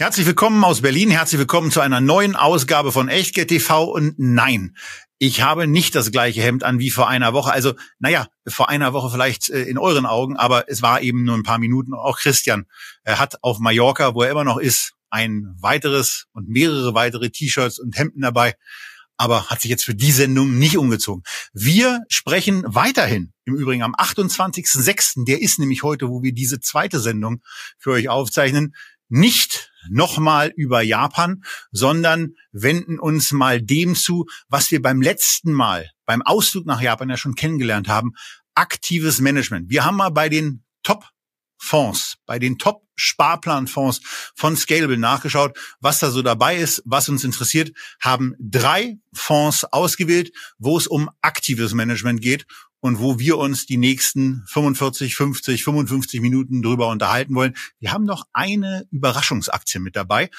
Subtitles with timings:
[0.00, 4.74] Herzlich willkommen aus Berlin, herzlich willkommen zu einer neuen Ausgabe von Echtgeld TV und nein,
[5.18, 7.52] ich habe nicht das gleiche Hemd an wie vor einer Woche.
[7.52, 11.34] Also, naja, vor einer Woche vielleicht äh, in euren Augen, aber es war eben nur
[11.34, 11.92] ein paar Minuten.
[11.92, 12.64] Auch Christian
[13.04, 17.78] er hat auf Mallorca, wo er immer noch ist, ein weiteres und mehrere weitere T-Shirts
[17.78, 18.54] und Hemden dabei,
[19.18, 21.24] aber hat sich jetzt für die Sendung nicht umgezogen.
[21.52, 27.00] Wir sprechen weiterhin, im Übrigen am 28.06., der ist nämlich heute, wo wir diese zweite
[27.00, 27.42] Sendung
[27.76, 28.74] für euch aufzeichnen,
[29.10, 35.90] nicht nochmal über Japan, sondern wenden uns mal dem zu, was wir beim letzten Mal
[36.10, 38.14] beim Ausflug nach Japan ja schon kennengelernt haben,
[38.56, 39.70] aktives Management.
[39.70, 41.04] Wir haben mal bei den Top
[41.56, 44.00] Fonds, bei den Top Sparplanfonds
[44.34, 50.32] von Scalable nachgeschaut, was da so dabei ist, was uns interessiert, haben drei Fonds ausgewählt,
[50.58, 52.44] wo es um aktives Management geht
[52.80, 57.54] und wo wir uns die nächsten 45, 50, 55 Minuten drüber unterhalten wollen.
[57.78, 60.30] Wir haben noch eine Überraschungsaktie mit dabei,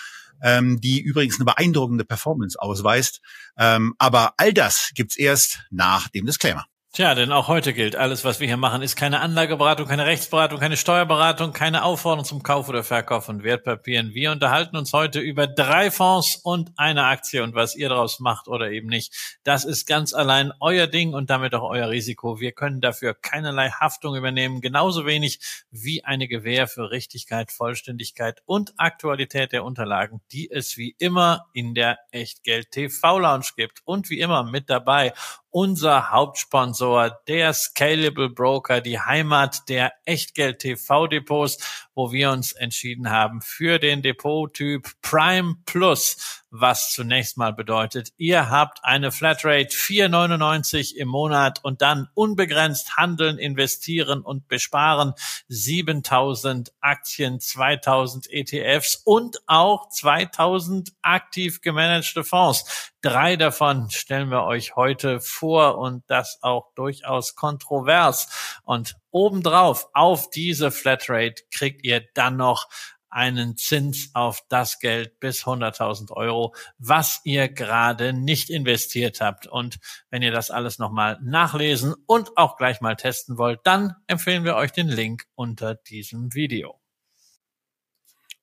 [0.41, 3.21] ähm, die übrigens eine beeindruckende Performance ausweist.
[3.57, 6.65] Ähm, aber all das gibt's erst nach dem Disclaimer.
[6.93, 10.59] Tja, denn auch heute gilt, alles, was wir hier machen, ist keine Anlageberatung, keine Rechtsberatung,
[10.59, 14.13] keine Steuerberatung, keine Aufforderung zum Kauf oder Verkauf von Wertpapieren.
[14.13, 18.49] Wir unterhalten uns heute über drei Fonds und eine Aktie und was ihr daraus macht
[18.49, 19.39] oder eben nicht.
[19.45, 22.41] Das ist ganz allein euer Ding und damit auch euer Risiko.
[22.41, 25.39] Wir können dafür keinerlei Haftung übernehmen, genauso wenig
[25.71, 31.73] wie eine Gewähr für Richtigkeit, Vollständigkeit und Aktualität der Unterlagen, die es wie immer in
[31.73, 35.13] der Echtgeld TV Lounge gibt und wie immer mit dabei
[35.51, 43.11] unser Hauptsponsor, der Scalable Broker, die Heimat der Echtgeld TV Depots, wo wir uns entschieden
[43.11, 50.95] haben für den Depottyp Prime Plus was zunächst mal bedeutet, ihr habt eine Flatrate 4,99
[50.97, 55.13] im Monat und dann unbegrenzt handeln, investieren und besparen
[55.47, 62.91] 7000 Aktien, 2000 ETFs und auch 2000 aktiv gemanagte Fonds.
[63.01, 68.59] Drei davon stellen wir euch heute vor und das auch durchaus kontrovers.
[68.63, 72.67] Und obendrauf auf diese Flatrate kriegt ihr dann noch
[73.11, 79.47] einen Zins auf das Geld bis 100.000 Euro, was ihr gerade nicht investiert habt.
[79.47, 79.79] Und
[80.09, 84.55] wenn ihr das alles nochmal nachlesen und auch gleich mal testen wollt, dann empfehlen wir
[84.55, 86.79] euch den Link unter diesem Video.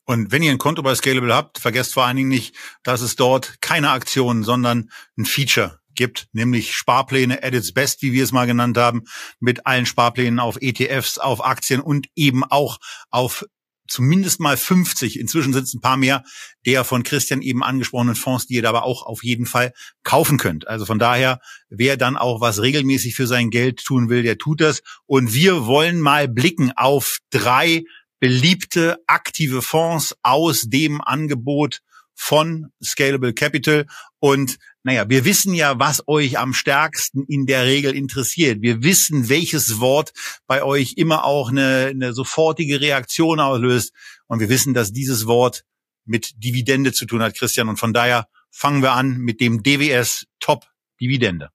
[0.04, 3.16] Und wenn ihr ein Konto bei Scalable habt, vergesst vor allen Dingen nicht, dass es
[3.16, 8.32] dort keine Aktionen, sondern ein Feature gibt, nämlich Sparpläne at its best, wie wir es
[8.32, 9.03] mal genannt haben,
[9.41, 12.78] mit allen Sparplänen auf ETFs, auf Aktien und eben auch
[13.10, 13.44] auf
[13.88, 16.22] zumindest mal 50, inzwischen sind es ein paar mehr,
[16.66, 19.72] der von Christian eben angesprochenen Fonds, die ihr dabei auch auf jeden Fall
[20.04, 20.69] kaufen könnt.
[20.69, 24.60] Also von daher, wer dann auch was regelmäßig für sein Geld tun will, der tut
[24.60, 24.82] das.
[25.06, 27.82] Und wir wollen mal blicken auf drei
[28.20, 31.81] beliebte aktive Fonds aus dem Angebot
[32.14, 33.87] von Scalable Capital.
[34.19, 34.58] Und
[34.88, 38.62] naja, wir wissen ja, was euch am stärksten in der Regel interessiert.
[38.62, 40.15] Wir wissen, welches Wort
[40.47, 43.93] bei euch immer auch eine, eine sofortige Reaktion auslöst.
[44.28, 45.65] Und wir wissen, dass dieses Wort
[46.06, 47.69] mit Dividende zu tun hat, Christian.
[47.69, 50.65] Und von daher fangen wir an mit dem DWS Top
[50.99, 51.50] Dividende.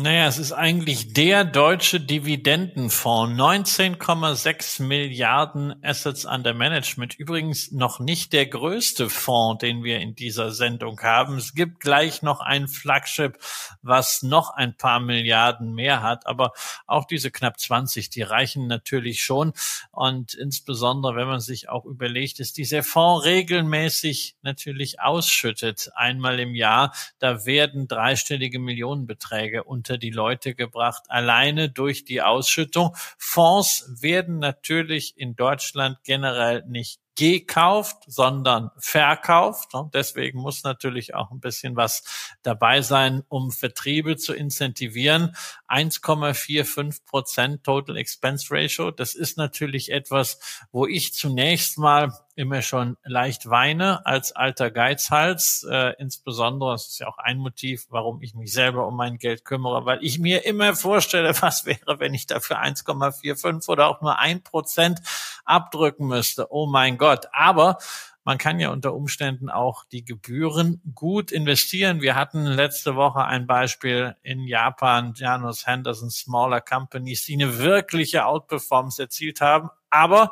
[0.00, 3.36] Naja, es ist eigentlich der deutsche Dividendenfonds.
[3.36, 7.18] 19,6 Milliarden Assets under Management.
[7.18, 11.36] Übrigens noch nicht der größte Fonds, den wir in dieser Sendung haben.
[11.36, 13.38] Es gibt gleich noch ein Flagship,
[13.82, 16.28] was noch ein paar Milliarden mehr hat.
[16.28, 16.52] Aber
[16.86, 19.52] auch diese knapp 20, die reichen natürlich schon.
[19.90, 25.90] Und insbesondere, wenn man sich auch überlegt, dass dieser Fonds regelmäßig natürlich ausschüttet.
[25.96, 26.94] Einmal im Jahr.
[27.18, 32.94] Da werden dreistellige Millionenbeträge unter unter die Leute gebracht, alleine durch die Ausschüttung.
[33.16, 39.74] Fonds werden natürlich in Deutschland generell nicht gekauft, sondern verkauft.
[39.74, 45.34] Und deswegen muss natürlich auch ein bisschen was dabei sein, um Vertriebe zu incentivieren.
[45.68, 48.90] 1,45 Prozent Total Expense Ratio.
[48.90, 50.38] Das ist natürlich etwas,
[50.70, 55.66] wo ich zunächst mal immer schon leicht weine als alter Geizhals.
[55.68, 59.44] Äh, insbesondere, das ist ja auch ein Motiv, warum ich mich selber um mein Geld
[59.44, 64.20] kümmere, weil ich mir immer vorstelle, was wäre, wenn ich dafür 1,45 oder auch nur
[64.20, 65.00] ein Prozent
[65.44, 66.52] abdrücken müsste.
[66.52, 67.26] Oh mein Gott.
[67.32, 67.78] Aber
[68.22, 72.02] man kann ja unter Umständen auch die Gebühren gut investieren.
[72.02, 78.26] Wir hatten letzte Woche ein Beispiel in Japan, Janus Henderson Smaller Companies, die eine wirkliche
[78.26, 79.70] Outperformance erzielt haben.
[79.90, 80.30] Aber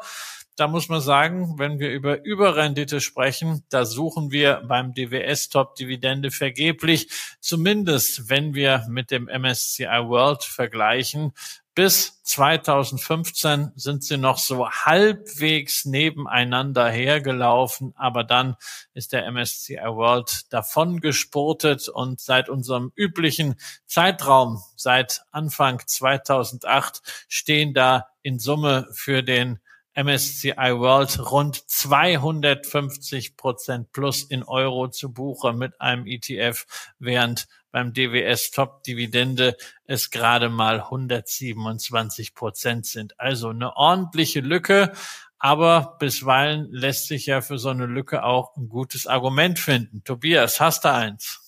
[0.57, 5.75] da muss man sagen, wenn wir über Überrendite sprechen, da suchen wir beim DWS Top
[5.77, 7.09] Dividende vergeblich.
[7.41, 11.33] Zumindest wenn wir mit dem MSCI World vergleichen.
[11.75, 18.57] Bis 2015 sind sie noch so halbwegs nebeneinander hergelaufen, aber dann
[18.95, 27.75] ist der MSCI World davon gespurtet und seit unserem üblichen Zeitraum, seit Anfang 2008, stehen
[27.75, 29.61] da in Summe für den
[29.97, 36.67] MSCI World rund 250 Prozent plus in Euro zu Buche mit einem ETF,
[36.99, 43.19] während beim DWS Top Dividende es gerade mal 127 Prozent sind.
[43.19, 44.93] Also eine ordentliche Lücke.
[45.39, 50.03] Aber bisweilen lässt sich ja für so eine Lücke auch ein gutes Argument finden.
[50.05, 51.41] Tobias, hast du eins?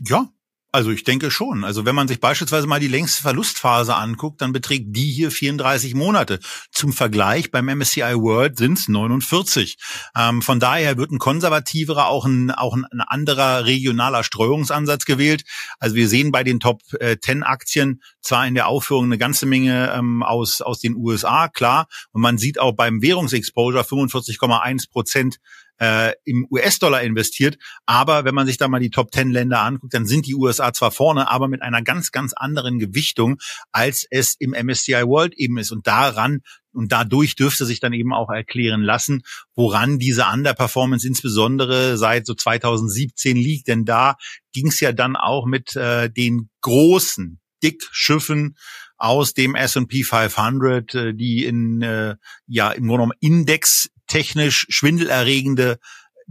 [0.00, 0.28] Ja,
[0.72, 1.64] also ich denke schon.
[1.64, 5.94] Also wenn man sich beispielsweise mal die längste Verlustphase anguckt, dann beträgt die hier 34
[5.94, 6.38] Monate.
[6.70, 9.78] Zum Vergleich beim MSCI World sind es 49.
[10.16, 15.42] Ähm, von daher wird ein konservativerer, auch ein, auch ein anderer regionaler Streuungsansatz gewählt.
[15.78, 19.46] Also wir sehen bei den Top äh, 10 Aktien zwar in der Aufführung eine ganze
[19.46, 21.88] Menge ähm, aus, aus den USA, klar.
[22.12, 25.38] Und man sieht auch beim Währungsexposure 45,1 Prozent
[25.80, 27.58] äh, im US-Dollar investiert.
[27.86, 30.72] Aber wenn man sich da mal die Top Ten Länder anguckt, dann sind die USA
[30.72, 33.38] zwar vorne, aber mit einer ganz, ganz anderen Gewichtung,
[33.72, 35.72] als es im MSCI World eben ist.
[35.72, 36.40] Und daran
[36.72, 39.22] und dadurch dürfte sich dann eben auch erklären lassen,
[39.56, 43.66] woran diese Underperformance insbesondere seit so 2017 liegt.
[43.66, 44.16] Denn da
[44.52, 48.56] ging es ja dann auch mit äh, den großen Dickschiffen
[48.96, 52.16] aus dem S&P 500, äh, die in äh,
[52.46, 55.78] ja im Grunde genommen Index technisch schwindelerregende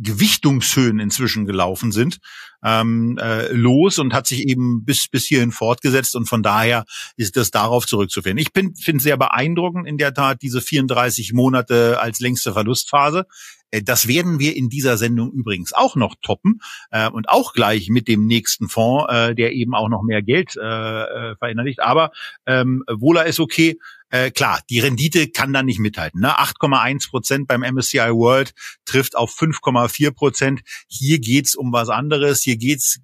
[0.01, 2.19] Gewichtungshöhen inzwischen gelaufen sind,
[2.63, 6.85] ähm, äh, los und hat sich eben bis bis hierhin fortgesetzt und von daher
[7.17, 8.37] ist das darauf zurückzuführen.
[8.37, 13.25] Ich finde finde sehr beeindruckend in der Tat diese 34 Monate als längste Verlustphase.
[13.71, 16.61] Äh, das werden wir in dieser Sendung übrigens auch noch toppen
[16.91, 20.55] äh, und auch gleich mit dem nächsten Fonds, äh, der eben auch noch mehr Geld
[20.55, 21.81] äh, äh verinnerlicht.
[21.81, 22.11] Aber
[22.45, 23.77] ähm, Wohler ist okay.
[24.11, 26.21] Äh, klar, die Rendite kann da nicht mithalten.
[26.21, 26.31] Ne?
[26.39, 28.53] 8,1 Prozent beim MSCI World
[28.85, 30.61] trifft auf 5,4 Prozent.
[30.87, 32.41] Hier geht's um was anderes.
[32.41, 32.99] Hier geht's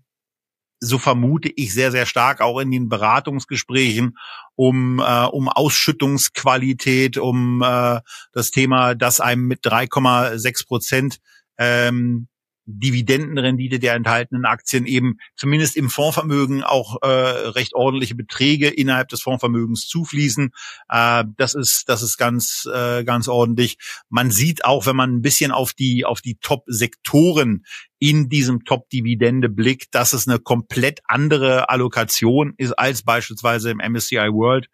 [0.85, 4.17] so vermute ich sehr, sehr stark auch in den Beratungsgesprächen
[4.55, 7.99] um, äh, um Ausschüttungsqualität, um äh,
[8.31, 11.19] das Thema, dass einem mit 3,6 Prozent
[11.57, 12.27] ähm,
[12.67, 19.21] Dividendenrendite der enthaltenen Aktien eben zumindest im Fondsvermögen auch äh, recht ordentliche Beträge innerhalb des
[19.21, 20.51] Fondsvermögens zufließen.
[20.89, 23.77] Äh, das ist das ist ganz äh, ganz ordentlich.
[24.09, 27.65] Man sieht auch, wenn man ein bisschen auf die auf die Top-Sektoren
[28.05, 34.29] in diesem Top-Dividende blickt, dass es eine komplett andere Allokation ist als beispielsweise im MSCI
[34.31, 34.67] World,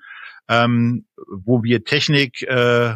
[0.50, 2.95] ähm, wo wir Technik äh,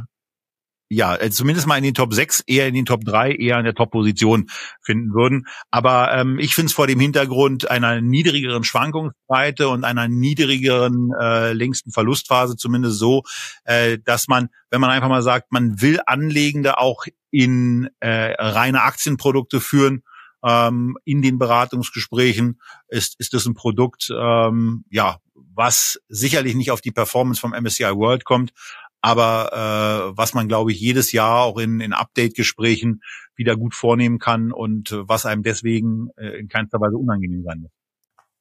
[0.90, 3.64] ja, äh, zumindest mal in den Top 6, eher in den Top 3, eher in
[3.64, 4.48] der Top-Position
[4.82, 5.48] finden würden.
[5.72, 11.54] Aber ähm, ich finde es vor dem Hintergrund einer niedrigeren Schwankungsbreite und einer niedrigeren äh,
[11.54, 13.24] längsten Verlustphase zumindest so,
[13.64, 18.84] äh, dass man, wenn man einfach mal sagt, man will Anlegende auch in äh, reine
[18.84, 20.04] Aktienprodukte führen,
[20.46, 26.82] ähm, in den Beratungsgesprächen, ist, ist das ein Produkt, ähm, ja, was sicherlich nicht auf
[26.82, 28.54] die Performance vom MSCI World kommt,
[29.02, 33.02] aber äh, was man, glaube ich, jedes Jahr auch in, in Update-Gesprächen
[33.36, 37.62] wieder gut vornehmen kann und äh, was einem deswegen äh, in keinster Weise unangenehm sein
[37.62, 37.72] muss.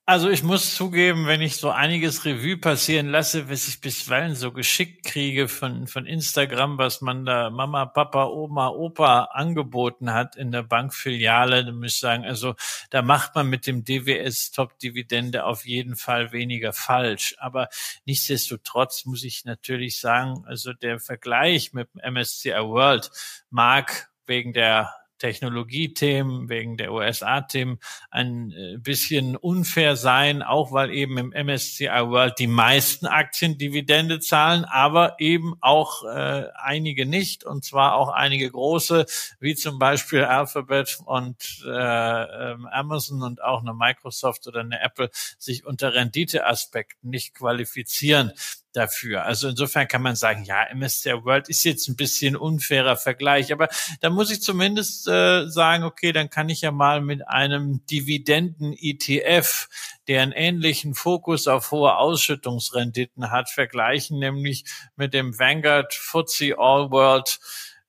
[0.07, 4.53] Also ich muss zugeben, wenn ich so einiges Revue passieren lasse, was ich bisweilen so
[4.53, 10.53] geschickt kriege von, von Instagram, was man da Mama, Papa, Oma, Opa angeboten hat in
[10.53, 12.55] der Bankfiliale, dann muss ich sagen, also
[12.91, 17.35] da macht man mit dem DWS Top Dividende auf jeden Fall weniger falsch.
[17.39, 17.71] Aber
[18.05, 23.11] nichtsdestotrotz muss ich natürlich sagen, also der Vergleich mit dem MSCI World
[23.49, 27.79] mag wegen der Technologiethemen, wegen der USA-Themen
[28.11, 34.21] ein äh, bisschen unfair sein, auch weil eben im MSCI World die meisten Aktien Dividende
[34.21, 39.07] zahlen, aber eben auch äh, einige nicht, und zwar auch einige große,
[39.41, 45.11] wie zum Beispiel Alphabet und äh, ähm, Amazon und auch eine Microsoft oder eine Apple
[45.39, 48.33] sich unter Renditeaspekten nicht qualifizieren
[48.75, 49.25] dafür.
[49.25, 53.69] Also insofern kann man sagen, ja, MSCI World ist jetzt ein bisschen unfairer Vergleich, aber
[54.01, 59.69] da muss ich zumindest äh, sagen, okay, dann kann ich ja mal mit einem Dividenden-ETF,
[60.09, 64.65] der einen ähnlichen Fokus auf hohe Ausschüttungsrenditen hat, vergleichen, nämlich
[64.97, 67.39] mit dem Vanguard FTSE All World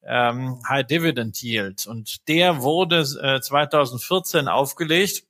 [0.05, 1.87] ähm, High Dividend Yield.
[1.87, 5.23] Und der wurde äh, 2014 aufgelegt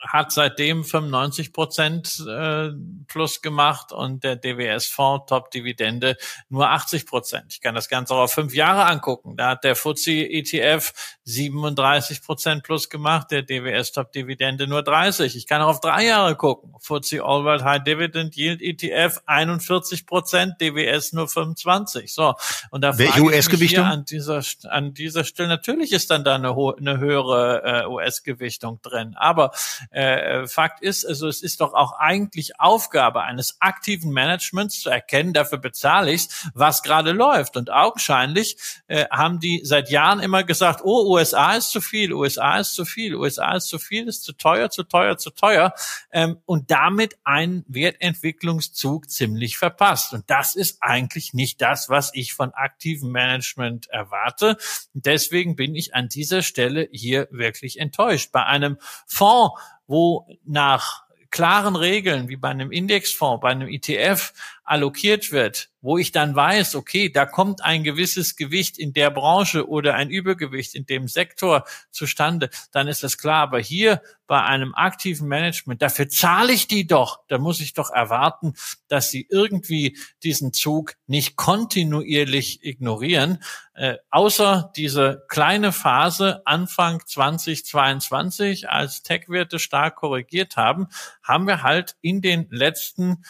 [0.00, 2.70] hat seitdem 95 Prozent äh,
[3.08, 6.16] plus gemacht und der DWS-Fonds Top-Dividende
[6.48, 7.46] nur 80 Prozent.
[7.50, 9.36] Ich kann das Ganze auch auf fünf Jahre angucken.
[9.36, 10.92] Da hat der FTSE ETF
[11.24, 15.36] 37 Prozent plus gemacht, der DWS Top-Dividende nur 30.
[15.36, 16.74] Ich kann auch auf drei Jahre gucken.
[16.80, 22.12] FTSE All World High Dividend Yield ETF 41 Prozent, DWS nur 25.
[22.12, 22.34] So
[22.70, 26.98] und da welche US-Gewichtung an dieser an dieser Stelle natürlich ist dann da eine, eine
[26.98, 29.52] höhere äh, US-Gewichtung drin, aber
[29.90, 35.32] äh, Fakt ist, also es ist doch auch eigentlich Aufgabe eines aktiven Managements zu erkennen,
[35.32, 37.56] dafür bezahle ich, was gerade läuft.
[37.56, 42.58] Und augenscheinlich äh, haben die seit Jahren immer gesagt, oh, USA ist zu viel, USA
[42.58, 45.74] ist zu viel, USA ist zu viel, ist zu teuer, zu teuer, zu teuer.
[46.10, 50.12] Ähm, und damit einen Wertentwicklungszug ziemlich verpasst.
[50.12, 54.56] Und das ist eigentlich nicht das, was ich von aktivem Management erwarte.
[54.92, 58.32] deswegen bin ich an dieser Stelle hier wirklich enttäuscht.
[58.32, 64.32] Bei einem Fonds, wo nach klaren Regeln wie bei einem Indexfonds, bei einem ETF
[64.64, 69.68] allokiert wird, wo ich dann weiß, okay, da kommt ein gewisses Gewicht in der Branche
[69.68, 73.42] oder ein Übergewicht in dem Sektor zustande, dann ist das klar.
[73.42, 77.20] Aber hier bei einem aktiven Management, dafür zahle ich die doch.
[77.28, 78.54] Da muss ich doch erwarten,
[78.88, 83.42] dass sie irgendwie diesen Zug nicht kontinuierlich ignorieren.
[83.74, 90.86] Äh, außer diese kleine Phase Anfang 2022, als Tech-Werte stark korrigiert haben,
[91.22, 93.24] haben wir halt in den letzten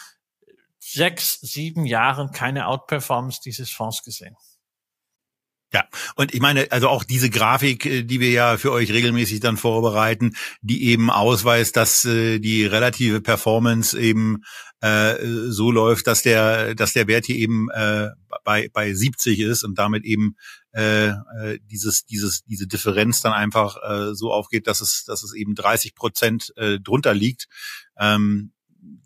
[0.93, 4.35] sechs, sieben Jahren keine Outperformance dieses Fonds gesehen.
[5.73, 5.85] Ja,
[6.15, 9.57] und ich meine, also auch diese Grafik, äh, die wir ja für euch regelmäßig dann
[9.57, 14.43] vorbereiten, die eben ausweist, dass äh, die relative Performance eben
[14.81, 15.15] äh,
[15.49, 18.09] so läuft, dass der, dass der Wert hier eben äh,
[18.43, 20.35] bei bei 70 ist und damit eben
[20.73, 25.33] äh, äh, dieses dieses diese Differenz dann einfach äh, so aufgeht, dass es dass es
[25.33, 27.47] eben 30 Prozent äh, drunter liegt.
[27.97, 28.51] Ähm,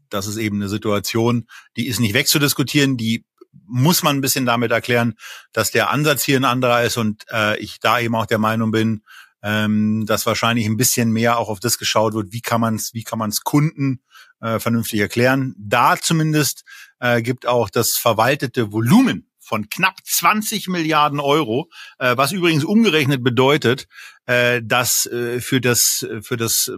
[0.10, 3.26] das ist eben eine Situation, die ist nicht wegzudiskutieren, die
[3.66, 5.16] muss man ein bisschen damit erklären,
[5.52, 8.72] dass der Ansatz hier ein anderer ist und äh, ich da eben auch der Meinung
[8.72, 9.04] bin,
[9.44, 12.94] ähm, dass wahrscheinlich ein bisschen mehr auch auf das geschaut wird, wie kann man es,
[12.94, 14.02] wie kann man es Kunden
[14.42, 15.56] äh, vernünftig erklären.
[15.58, 16.64] Da zumindest
[17.00, 23.24] äh, gibt auch das verwaltete Volumen von knapp 20 Milliarden Euro, äh, was übrigens umgerechnet
[23.24, 23.88] bedeutet,
[24.26, 26.72] äh, dass äh, für das für das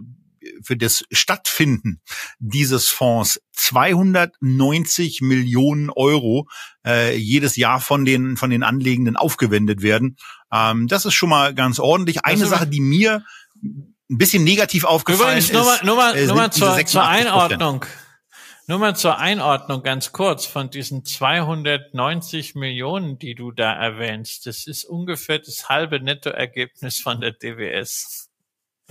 [0.62, 2.00] für das Stattfinden
[2.38, 6.48] dieses Fonds 290 Millionen Euro
[6.86, 10.16] äh, jedes Jahr von den von den Anlegenden aufgewendet werden.
[10.52, 12.24] Ähm, das ist schon mal ganz ordentlich.
[12.24, 13.24] Eine Sache, die mir
[13.62, 15.52] ein bisschen negativ aufgefallen übrigens, ist.
[15.52, 17.84] Nur mal, nur mal, äh, nur mal zur, zur Einordnung.
[18.66, 24.46] Nur mal zur Einordnung ganz kurz von diesen 290 Millionen, die du da erwähnst.
[24.46, 28.29] Das ist ungefähr das halbe Nettoergebnis von der DWS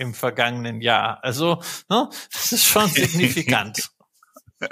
[0.00, 1.22] im vergangenen Jahr.
[1.22, 3.90] Also, ne, das ist schon signifikant.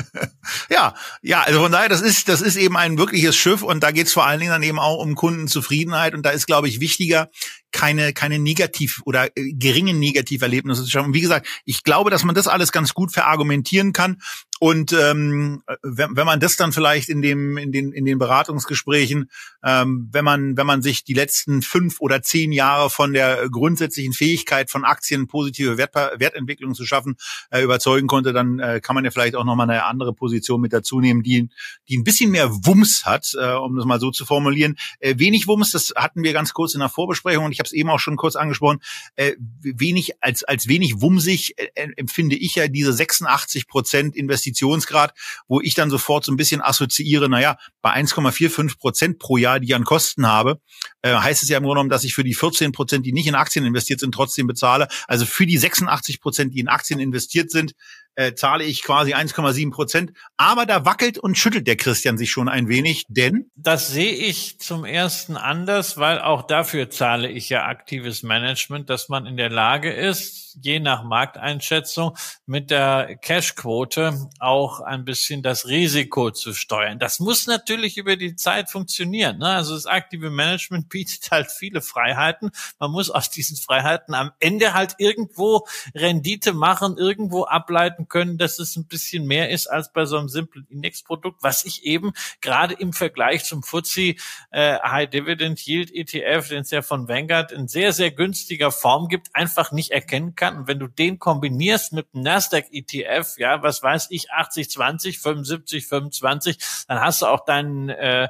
[0.71, 3.91] ja, ja, also von daher, das ist, das ist eben ein wirkliches Schiff und da
[3.91, 6.81] geht es vor allen Dingen dann eben auch um Kundenzufriedenheit und da ist, glaube ich,
[6.81, 7.31] wichtiger,
[7.73, 11.09] keine, keine negativ oder äh, geringen Negativerlebnisse zu schaffen.
[11.09, 14.19] Und wie gesagt, ich glaube, dass man das alles ganz gut verargumentieren kann.
[14.61, 19.31] Und ähm, wenn, wenn man das dann vielleicht in dem in den in den Beratungsgesprächen,
[19.65, 24.13] ähm, wenn man wenn man sich die letzten fünf oder zehn Jahre von der grundsätzlichen
[24.13, 27.17] Fähigkeit von Aktien positive Wert, Wertentwicklung zu schaffen
[27.51, 30.61] äh, überzeugen konnte, dann äh, kann man ja vielleicht auch noch mal eine andere Position
[30.61, 31.49] mit dazu nehmen, die
[31.89, 34.77] die ein bisschen mehr Wumms hat, äh, um das mal so zu formulieren.
[34.99, 37.73] Äh, wenig Wumms, das hatten wir ganz kurz in der Vorbesprechung und ich habe es
[37.73, 38.79] eben auch schon kurz angesprochen.
[39.17, 45.13] Äh, wenig als als wenig wumsig äh, empfinde ich ja diese 86 Prozent Investitionsgrad,
[45.49, 49.69] wo ich dann sofort so ein bisschen assoziiere, naja, bei 1,45 Prozent pro Jahr, die
[49.69, 50.61] ich an Kosten habe,
[51.03, 53.27] äh, heißt es ja im Grunde genommen, dass ich für die 14 Prozent, die nicht
[53.27, 54.87] in Aktien investiert sind, trotzdem bezahle.
[55.09, 57.73] Also für die 86 Prozent, die in Aktien investiert sind,
[58.19, 60.13] äh, zahle ich quasi 1,7 Prozent.
[60.37, 64.59] Aber da wackelt und schüttelt der Christian sich schon ein wenig, denn das sehe ich
[64.59, 69.51] zum ersten anders, weil auch dafür zahle ich ja aktives Management, dass man in der
[69.51, 76.99] Lage ist, je nach Markteinschätzung mit der Cashquote auch ein bisschen das Risiko zu steuern.
[76.99, 79.39] Das muss natürlich über die Zeit funktionieren.
[79.39, 79.49] Ne?
[79.49, 82.51] Also das aktive Management bietet halt viele Freiheiten.
[82.81, 88.59] Man muss aus diesen Freiheiten am Ende halt irgendwo Rendite machen, irgendwo ableiten können, dass
[88.59, 92.75] es ein bisschen mehr ist als bei so einem simplen Indexprodukt, was ich eben gerade
[92.75, 94.15] im Vergleich zum FTSE
[94.51, 99.09] äh, High Dividend Yield ETF, den es ja von Vanguard in sehr, sehr günstiger Form
[99.09, 100.59] gibt, einfach nicht erkennen kann.
[100.59, 105.19] Und wenn du den kombinierst mit dem Nasdaq ETF, ja, was weiß ich, 80, 20,
[105.19, 108.29] 75, 25, dann hast du auch deinen äh,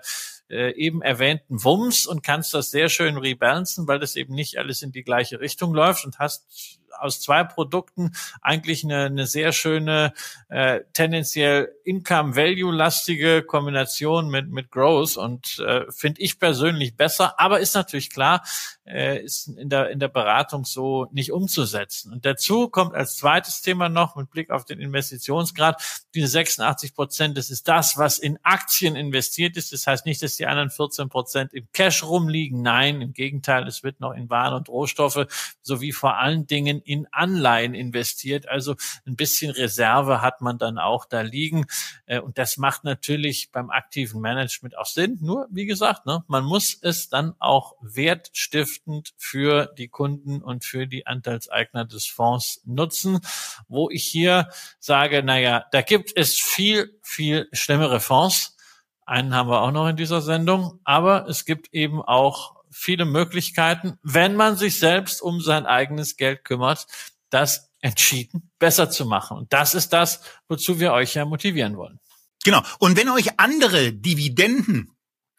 [0.50, 4.82] äh, eben erwähnten Wumms und kannst das sehr schön rebalancen, weil das eben nicht alles
[4.82, 10.12] in die gleiche Richtung läuft und hast aus zwei Produkten eigentlich eine, eine sehr schöne,
[10.48, 17.74] äh, tendenziell Income-Value-lastige Kombination mit, mit Growth und äh, finde ich persönlich besser, aber ist
[17.74, 18.42] natürlich klar,
[18.86, 22.12] äh, ist in der, in der Beratung so nicht umzusetzen.
[22.12, 25.82] Und dazu kommt als zweites Thema noch mit Blick auf den Investitionsgrad,
[26.14, 29.72] diese 86 Prozent, das ist das, was in Aktien investiert ist.
[29.72, 32.62] Das heißt nicht, dass die anderen 14 Prozent im Cash rumliegen.
[32.62, 35.26] Nein, im Gegenteil, es wird noch in Waren und Rohstoffe
[35.62, 38.48] sowie vor allen Dingen in Anleihen investiert.
[38.48, 38.74] Also
[39.06, 41.66] ein bisschen Reserve hat man dann auch da liegen.
[42.06, 45.18] Äh, und das macht natürlich beim aktiven Management auch Sinn.
[45.20, 50.86] Nur, wie gesagt, ne, man muss es dann auch wertstiftend für die Kunden und für
[50.86, 53.20] die Anteilseigner des Fonds nutzen,
[53.68, 58.56] wo ich hier sage, naja, da gibt es viel, viel schlimmere Fonds.
[59.04, 63.98] Einen haben wir auch noch in dieser Sendung, aber es gibt eben auch viele Möglichkeiten,
[64.02, 66.86] wenn man sich selbst um sein eigenes Geld kümmert,
[67.30, 69.36] das entschieden besser zu machen.
[69.36, 72.00] Und das ist das, wozu wir euch ja motivieren wollen.
[72.44, 72.62] Genau.
[72.78, 74.92] Und wenn euch andere Dividenden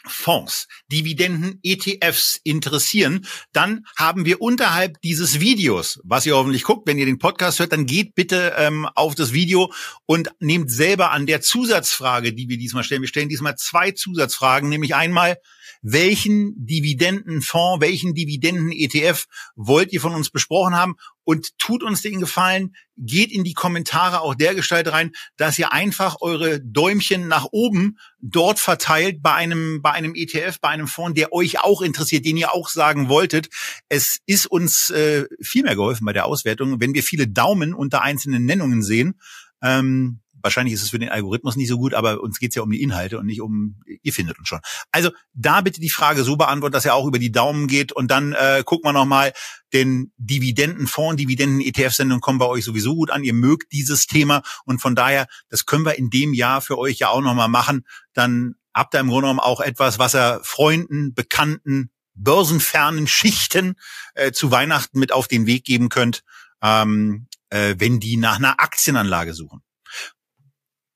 [0.07, 6.97] Fonds, Dividenden, ETFs interessieren, dann haben wir unterhalb dieses Videos, was ihr hoffentlich guckt, wenn
[6.97, 9.73] ihr den Podcast hört, dann geht bitte ähm, auf das Video
[10.05, 13.01] und nehmt selber an der Zusatzfrage, die wir diesmal stellen.
[13.01, 15.37] Wir stellen diesmal zwei Zusatzfragen, nämlich einmal,
[15.81, 22.75] welchen Dividendenfonds, welchen Dividenden-ETF wollt ihr von uns besprochen haben und tut uns den Gefallen,
[22.97, 27.99] geht in die Kommentare auch der Gestalt rein, dass ihr einfach eure Däumchen nach oben
[28.19, 32.37] dort verteilt bei einem, bei einem ETF, bei einem Fonds, der euch auch interessiert, den
[32.37, 33.49] ihr auch sagen wolltet.
[33.89, 38.01] Es ist uns äh, viel mehr geholfen bei der Auswertung, wenn wir viele Daumen unter
[38.01, 39.19] einzelnen Nennungen sehen.
[39.61, 42.71] Ähm, wahrscheinlich ist es für den Algorithmus nicht so gut, aber uns geht's ja um
[42.71, 44.59] die Inhalte und nicht um, ihr findet uns schon.
[44.91, 48.09] Also da bitte die Frage so beantworten, dass er auch über die Daumen geht und
[48.09, 49.33] dann äh, gucken wir nochmal,
[49.73, 53.23] den Dividendenfonds, Dividenden-ETF-Sendungen kommen bei euch sowieso gut an.
[53.23, 56.97] Ihr mögt dieses Thema und von daher, das können wir in dem Jahr für euch
[56.97, 57.85] ja auch nochmal machen.
[58.13, 63.75] Dann habt ihr im Grunde genommen auch etwas, was er Freunden, Bekannten, börsenfernen Schichten
[64.13, 66.23] äh, zu Weihnachten mit auf den Weg geben könnt,
[66.61, 69.61] ähm, äh, wenn die nach einer Aktienanlage suchen.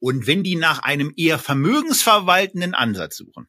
[0.04, 3.48] Und wenn die nach einem eher vermögensverwaltenden Ansatz suchen,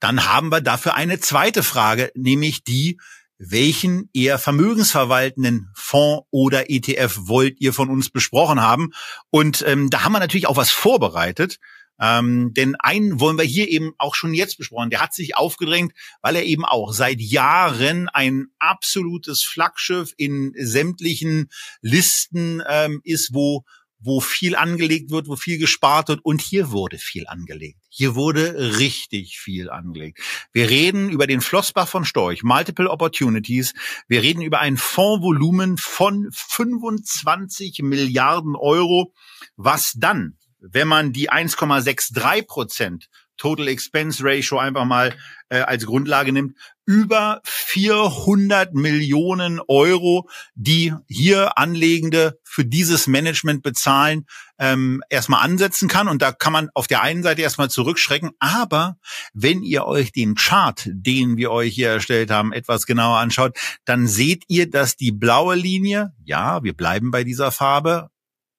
[0.00, 2.98] dann haben wir dafür eine zweite Frage, nämlich die,
[3.36, 8.92] welchen eher vermögensverwaltenden Fonds oder ETF wollt ihr von uns besprochen haben?
[9.28, 11.58] Und ähm, da haben wir natürlich auch was vorbereitet.
[12.00, 14.88] Ähm, denn einen wollen wir hier eben auch schon jetzt besprochen.
[14.88, 15.92] Der hat sich aufgedrängt,
[16.22, 21.50] weil er eben auch seit Jahren ein absolutes Flaggschiff in sämtlichen
[21.82, 23.64] Listen ähm, ist, wo
[24.04, 26.20] wo viel angelegt wird, wo viel gespart wird.
[26.22, 27.78] Und hier wurde viel angelegt.
[27.88, 30.18] Hier wurde richtig viel angelegt.
[30.52, 33.72] Wir reden über den Flossbach von Storch, Multiple Opportunities.
[34.06, 39.12] Wir reden über ein Fondsvolumen von 25 Milliarden Euro,
[39.56, 45.14] was dann, wenn man die 1,63 Prozent Total Expense Ratio einfach mal
[45.48, 54.26] äh, als Grundlage nimmt, über 400 Millionen Euro, die hier Anlegende für dieses Management bezahlen,
[54.58, 56.08] ähm, erstmal ansetzen kann.
[56.08, 58.30] Und da kann man auf der einen Seite erstmal zurückschrecken.
[58.38, 58.96] Aber
[59.32, 64.06] wenn ihr euch den Chart, den wir euch hier erstellt haben, etwas genauer anschaut, dann
[64.06, 68.10] seht ihr, dass die blaue Linie, ja, wir bleiben bei dieser Farbe,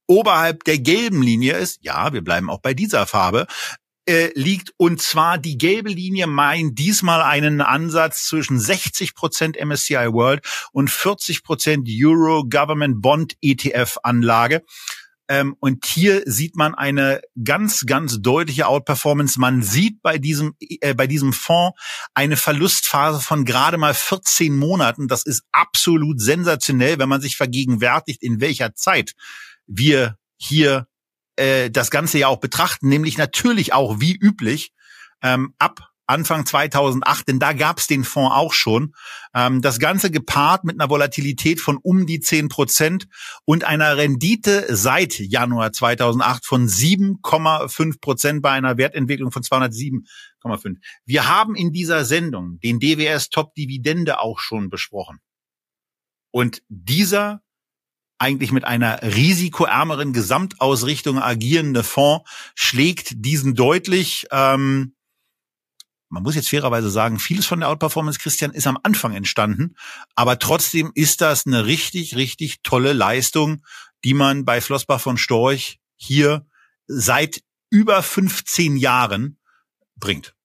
[0.07, 3.47] oberhalb der gelben Linie ist, ja, wir bleiben auch bei dieser Farbe,
[4.07, 4.73] äh, liegt.
[4.77, 10.89] Und zwar die gelbe Linie meint diesmal einen Ansatz zwischen 60 Prozent MSCI World und
[10.89, 14.63] 40 Prozent Euro Government Bond ETF Anlage.
[15.27, 19.39] Ähm, und hier sieht man eine ganz, ganz deutliche Outperformance.
[19.39, 21.79] Man sieht bei diesem, äh, bei diesem Fonds
[22.13, 25.07] eine Verlustphase von gerade mal 14 Monaten.
[25.07, 29.13] Das ist absolut sensationell, wenn man sich vergegenwärtigt, in welcher Zeit
[29.65, 30.87] wir hier
[31.35, 34.71] äh, das Ganze ja auch betrachten, nämlich natürlich auch wie üblich
[35.21, 38.93] ähm, ab Anfang 2008, denn da gab's den Fonds auch schon.
[39.33, 43.07] Ähm, das Ganze gepaart mit einer Volatilität von um die 10 Prozent
[43.43, 50.75] und einer Rendite seit Januar 2008 von 7,5 Prozent bei einer Wertentwicklung von 207,5.
[51.05, 55.19] Wir haben in dieser Sendung den DWS Top Dividende auch schon besprochen.
[56.31, 57.41] Und dieser
[58.17, 64.27] eigentlich mit einer risikoärmeren Gesamtausrichtung agierende Fonds schlägt diesen deutlich.
[64.31, 64.95] Ähm,
[66.09, 69.75] man muss jetzt fairerweise sagen, vieles von der Outperformance, Christian, ist am Anfang entstanden,
[70.15, 73.63] aber trotzdem ist das eine richtig, richtig tolle Leistung,
[74.03, 76.45] die man bei Flossbach von Storch hier
[76.87, 79.37] seit über 15 Jahren
[79.95, 80.35] bringt.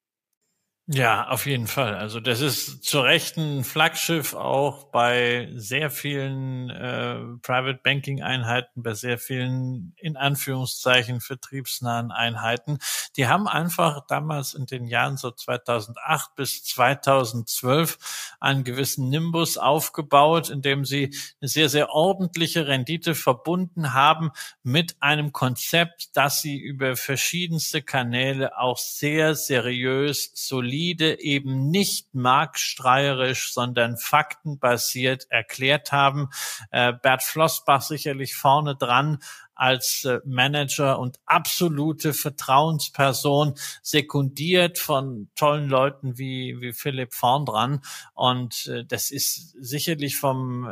[0.92, 1.94] Ja, auf jeden Fall.
[1.94, 8.82] Also das ist zu Recht ein Flaggschiff auch bei sehr vielen äh, Private Banking Einheiten,
[8.82, 12.78] bei sehr vielen in Anführungszeichen vertriebsnahen Einheiten.
[13.16, 20.50] Die haben einfach damals in den Jahren so 2008 bis 2012 einen gewissen Nimbus aufgebaut,
[20.50, 24.32] indem sie eine sehr, sehr ordentliche Rendite verbunden haben
[24.64, 32.14] mit einem Konzept, das sie über verschiedenste Kanäle auch sehr seriös, solid solide, eben nicht
[32.14, 36.28] marktstreierisch, sondern faktenbasiert erklärt haben.
[36.70, 39.18] Äh, Bert Flossbach sicherlich vorne dran
[39.54, 47.82] als äh, Manager und absolute Vertrauensperson, sekundiert von tollen Leuten wie, wie Philipp vorn dran.
[48.14, 50.66] Und äh, das ist sicherlich vom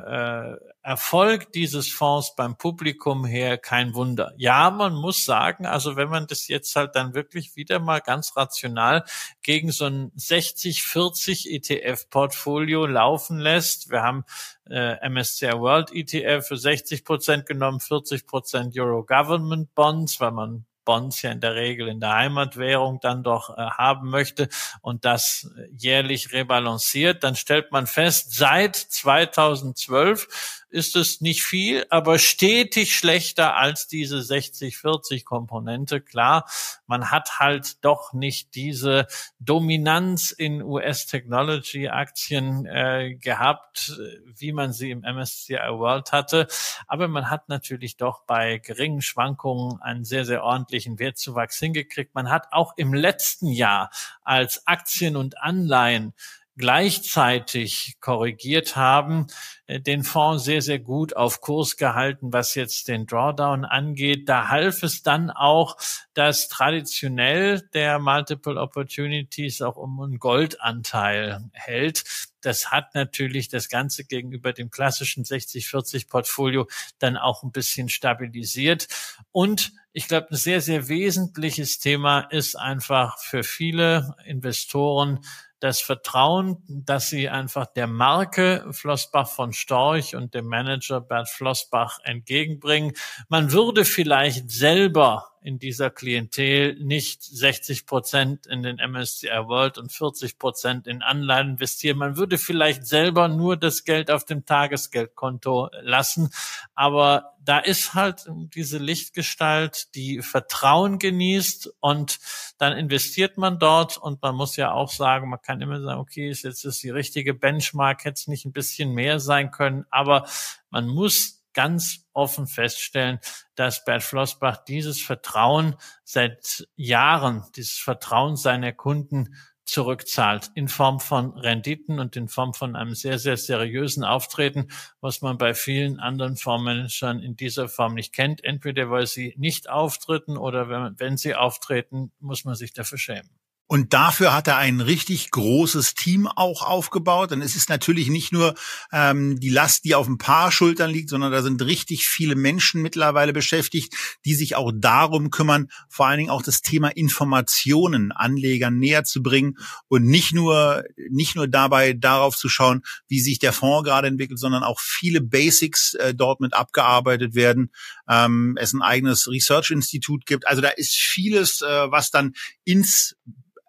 [0.83, 4.33] Erfolg dieses Fonds beim Publikum her kein Wunder.
[4.37, 8.37] Ja, man muss sagen, also wenn man das jetzt halt dann wirklich wieder mal ganz
[8.37, 9.05] rational
[9.43, 14.25] gegen so ein 60-40 ETF-Portfolio laufen lässt, wir haben
[14.71, 20.65] äh, MSCI World ETF für 60 Prozent genommen, 40 Prozent Euro Government Bonds, weil man
[20.89, 24.49] Bonds ja in der Regel in der Heimatwährung dann doch äh, haben möchte
[24.81, 32.19] und das jährlich rebalanciert, dann stellt man fest, seit 2012 ist es nicht viel, aber
[32.19, 36.01] stetig schlechter als diese 60-40 Komponente.
[36.01, 36.49] Klar,
[36.87, 39.07] man hat halt doch nicht diese
[39.41, 46.47] Dominanz in US-Technology-Aktien äh, gehabt, wie man sie im MSCI World hatte.
[46.87, 52.15] Aber man hat natürlich doch bei geringen Schwankungen einen sehr, sehr ordentlichen Wertzuwachs hingekriegt.
[52.15, 53.91] Man hat auch im letzten Jahr
[54.23, 56.15] als Aktien und Anleihen
[56.59, 59.29] gleichzeitig korrigiert haben,
[59.67, 64.29] äh, den Fonds sehr, sehr gut auf Kurs gehalten, was jetzt den Drawdown angeht.
[64.29, 65.77] Da half es dann auch,
[66.15, 72.05] dass traditionell der Multiple Opportunities auch um einen Goldanteil hält.
[72.41, 76.69] Das hat natürlich das Ganze gegenüber dem klassischen 60-40 Portfolio
[76.99, 78.89] dann auch ein bisschen stabilisiert.
[79.33, 85.21] Und ich glaube, ein sehr, sehr wesentliches Thema ist einfach für viele Investoren
[85.61, 91.99] das Vertrauen, dass sie einfach der Marke Flossbach von Storch und dem Manager Bert Flossbach
[92.05, 92.93] entgegenbringen.
[93.29, 99.93] Man würde vielleicht selber in dieser Klientel nicht 60 Prozent in den MSCI World und
[99.93, 101.99] 40 Prozent in Anleihen investieren.
[101.99, 106.31] Man würde vielleicht selber nur das Geld auf dem Tagesgeldkonto lassen.
[106.75, 112.19] Aber da ist halt diese Lichtgestalt, die Vertrauen genießt und
[112.59, 116.29] dann investiert man dort und man muss ja auch sagen, man kann immer sagen, okay,
[116.29, 120.27] jetzt ist die richtige Benchmark, hätte es nicht ein bisschen mehr sein können, aber
[120.69, 123.19] man muss ganz offen feststellen,
[123.55, 129.35] dass Bert Flossbach dieses Vertrauen seit Jahren, dieses Vertrauen seiner Kunden
[129.69, 134.69] zurückzahlt in Form von Renditen und in Form von einem sehr, sehr seriösen Auftreten,
[135.01, 138.43] was man bei vielen anderen Fondsmanagern in dieser Form nicht kennt.
[138.45, 143.31] Entweder weil sie nicht auftreten oder wenn, wenn sie auftreten, muss man sich dafür schämen.
[143.71, 147.33] Und dafür hat er ein richtig großes Team auch aufgebaut.
[147.33, 148.55] Und es ist natürlich nicht nur
[148.93, 152.81] ähm, die Last, die auf ein paar Schultern liegt, sondern da sind richtig viele Menschen
[152.81, 158.79] mittlerweile beschäftigt, die sich auch darum kümmern, vor allen Dingen auch das Thema Informationen Anlegern
[158.79, 163.53] näher zu bringen und nicht nur nicht nur dabei darauf zu schauen, wie sich der
[163.53, 167.71] Fonds gerade entwickelt, sondern auch viele Basics äh, dort mit abgearbeitet werden.
[168.09, 170.47] Ähm, es ein eigenes Research-Institut gibt.
[170.47, 172.33] Also da ist vieles, äh, was dann
[172.65, 173.15] ins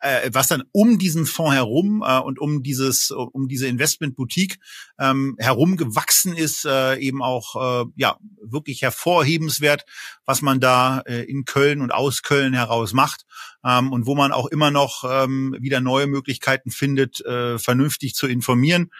[0.01, 4.59] äh, was dann um diesen Fonds herum äh, und um dieses, um diese Investmentboutique
[4.99, 9.85] ähm, herum gewachsen ist, äh, eben auch äh, ja wirklich hervorhebenswert,
[10.25, 13.25] was man da äh, in Köln und aus Köln heraus macht
[13.65, 18.27] ähm, und wo man auch immer noch ähm, wieder neue Möglichkeiten findet, äh, vernünftig zu
[18.27, 18.91] informieren.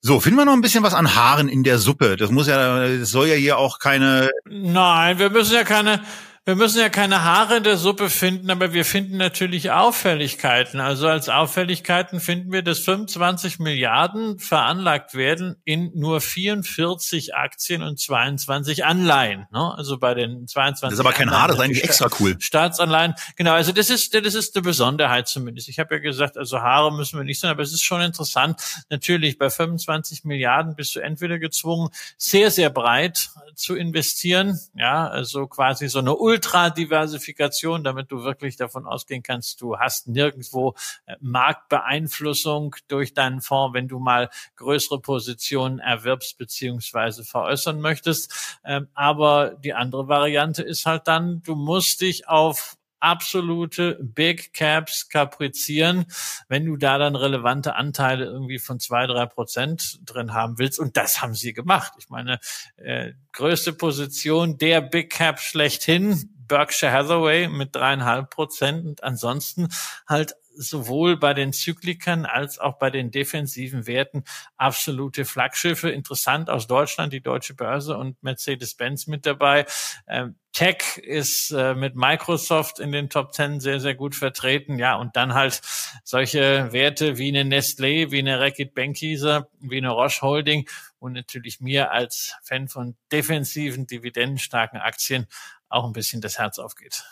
[0.00, 2.16] So, finden wir noch ein bisschen was an Haaren in der Suppe.
[2.16, 4.30] Das muss ja, das soll ja hier auch keine.
[4.48, 6.00] Nein, wir müssen ja keine,
[6.48, 10.80] Wir müssen ja keine Haare in der Suppe finden, aber wir finden natürlich Auffälligkeiten.
[10.80, 18.00] Also als Auffälligkeiten finden wir, dass 25 Milliarden veranlagt werden in nur 44 Aktien und
[18.00, 19.46] 22 Anleihen.
[19.52, 19.74] Ne?
[19.76, 20.88] Also bei den 22.
[20.88, 22.34] Das ist aber kein Haar, das ist eigentlich extra cool.
[22.40, 23.12] Staatsanleihen.
[23.36, 25.68] Genau, also das ist, das ist eine Besonderheit zumindest.
[25.68, 28.58] Ich habe ja gesagt, also Haare müssen wir nicht sein, aber es ist schon interessant.
[28.88, 34.58] Natürlich, bei 25 Milliarden bist du entweder gezwungen, sehr, sehr breit zu investieren.
[34.74, 40.74] Ja, also quasi so eine Ultradiversifikation, damit du wirklich davon ausgehen kannst, du hast nirgendwo
[41.06, 48.58] äh, Marktbeeinflussung durch deinen Fonds, wenn du mal größere Positionen erwirbst beziehungsweise veräußern möchtest.
[48.64, 55.08] Ähm, aber die andere Variante ist halt dann, du musst dich auf absolute Big Caps
[55.08, 56.06] kaprizieren,
[56.48, 60.78] wenn du da dann relevante Anteile irgendwie von zwei, drei Prozent drin haben willst.
[60.78, 61.92] Und das haben sie gemacht.
[61.98, 62.38] Ich meine,
[62.76, 69.68] äh, größte Position der Big Cap schlechthin, Berkshire Hathaway mit dreieinhalb Prozent und ansonsten
[70.06, 74.24] halt sowohl bei den Zyklikern als auch bei den defensiven Werten
[74.56, 75.90] absolute Flaggschiffe.
[75.90, 79.66] Interessant aus Deutschland, die Deutsche Börse und Mercedes-Benz mit dabei.
[80.08, 84.78] Ähm, Tech ist äh, mit Microsoft in den Top Ten sehr, sehr gut vertreten.
[84.78, 85.60] Ja, und dann halt
[86.02, 90.68] solche Werte wie eine Nestlé, wie eine Reckitt Benckiser, wie eine Roche Holding
[90.98, 95.26] und natürlich mir als Fan von defensiven, dividendenstarken Aktien
[95.68, 97.04] auch ein bisschen das Herz aufgeht.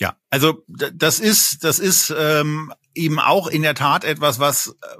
[0.00, 4.96] Ja, also das ist das ist ähm, eben auch in der Tat etwas, was äh,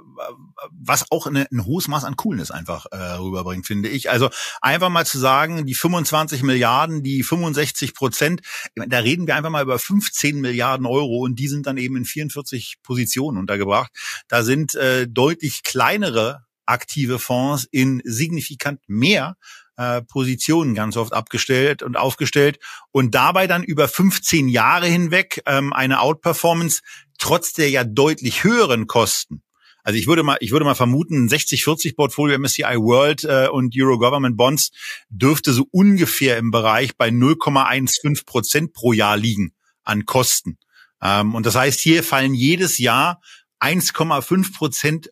[0.71, 4.09] was auch eine, ein hohes Maß an Coolness einfach äh, rüberbringt, finde ich.
[4.09, 4.29] Also
[4.61, 8.41] einfach mal zu sagen, die 25 Milliarden, die 65 Prozent,
[8.75, 12.05] da reden wir einfach mal über 15 Milliarden Euro und die sind dann eben in
[12.05, 13.91] 44 Positionen untergebracht.
[14.27, 19.35] Da sind äh, deutlich kleinere aktive Fonds in signifikant mehr
[19.77, 22.59] äh, Positionen ganz oft abgestellt und aufgestellt
[22.91, 26.81] und dabei dann über 15 Jahre hinweg ähm, eine Outperformance
[27.21, 29.43] trotz der ja deutlich höheren Kosten.
[29.83, 33.97] Also ich würde mal, ich würde mal vermuten, 60-40 Portfolio MSCI World äh, und Euro
[33.97, 34.71] Government Bonds
[35.09, 39.53] dürfte so ungefähr im Bereich bei 0,15 Prozent pro Jahr liegen
[39.83, 40.57] an Kosten.
[41.01, 43.21] Ähm, und das heißt, hier fallen jedes Jahr
[43.59, 45.11] 1,5 Prozent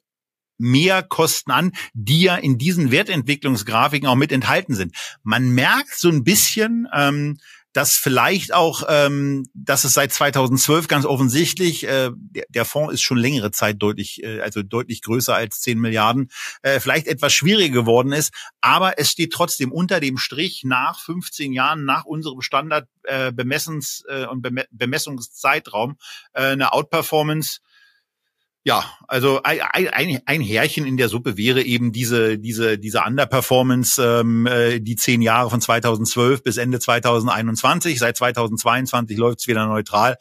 [0.59, 4.95] mehr Kosten an, die ja in diesen Wertentwicklungsgrafiken auch mit enthalten sind.
[5.23, 7.37] Man merkt so ein bisschen, ähm,
[7.73, 13.01] dass vielleicht auch, ähm, dass es seit 2012 ganz offensichtlich, äh, der, der Fonds ist
[13.01, 16.29] schon längere Zeit deutlich, äh, also deutlich größer als 10 Milliarden,
[16.61, 21.53] äh, vielleicht etwas schwieriger geworden ist, aber es steht trotzdem unter dem Strich nach 15
[21.53, 25.97] Jahren, nach unserem Standard äh, Bemessens- äh, und Bemessungszeitraum
[26.33, 27.59] äh, eine Outperformance
[28.69, 33.99] ja, also ein, ein, ein Härchen in der Suppe wäre eben diese diese diese Underperformance,
[33.99, 37.97] ähm, äh, die zehn Jahre von 2012 bis Ende 2021.
[37.97, 40.17] Seit 2022 läuft es wieder neutral.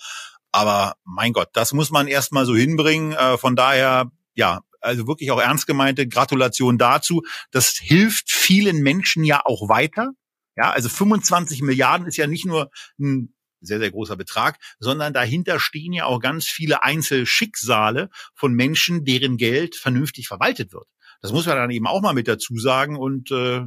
[0.50, 3.12] Aber mein Gott, das muss man erstmal so hinbringen.
[3.12, 7.20] Äh, von daher, ja, also wirklich auch ernst gemeinte Gratulation dazu.
[7.50, 10.12] Das hilft vielen Menschen ja auch weiter.
[10.56, 15.60] Ja, also 25 Milliarden ist ja nicht nur ein sehr, sehr großer Betrag, sondern dahinter
[15.60, 20.86] stehen ja auch ganz viele Einzelschicksale von Menschen, deren Geld vernünftig verwaltet wird.
[21.20, 23.60] Das muss man dann eben auch mal mit dazu sagen und äh,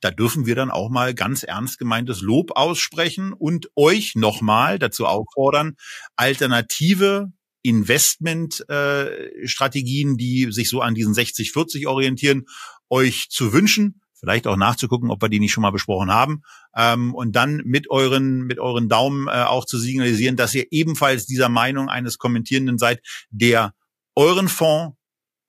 [0.00, 5.06] da dürfen wir dann auch mal ganz ernst gemeintes Lob aussprechen und euch nochmal dazu
[5.06, 5.76] auffordern,
[6.16, 7.30] alternative
[7.62, 12.46] Investmentstrategien, äh, die sich so an diesen 60-40 orientieren,
[12.90, 16.42] euch zu wünschen vielleicht auch nachzugucken, ob wir die nicht schon mal besprochen haben,
[16.76, 21.26] ähm, und dann mit euren mit euren Daumen äh, auch zu signalisieren, dass ihr ebenfalls
[21.26, 23.74] dieser Meinung eines Kommentierenden seid, der
[24.14, 24.96] euren Fonds,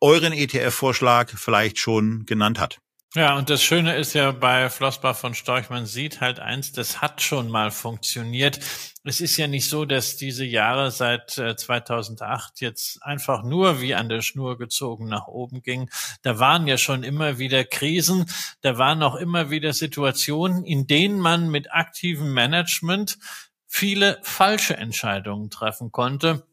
[0.02, 2.80] euren ETF-Vorschlag vielleicht schon genannt hat.
[3.16, 7.00] Ja, und das Schöne ist ja bei Flossbach von Storch, man sieht halt eins, das
[7.00, 8.60] hat schon mal funktioniert.
[9.04, 13.94] Es ist ja nicht so, dass diese Jahre seit 2008 äh, jetzt einfach nur wie
[13.94, 15.92] an der Schnur gezogen nach oben ging.
[16.24, 18.26] Da waren ja schon immer wieder Krisen,
[18.62, 23.20] da waren auch immer wieder Situationen, in denen man mit aktivem Management
[23.68, 26.48] viele falsche Entscheidungen treffen konnte.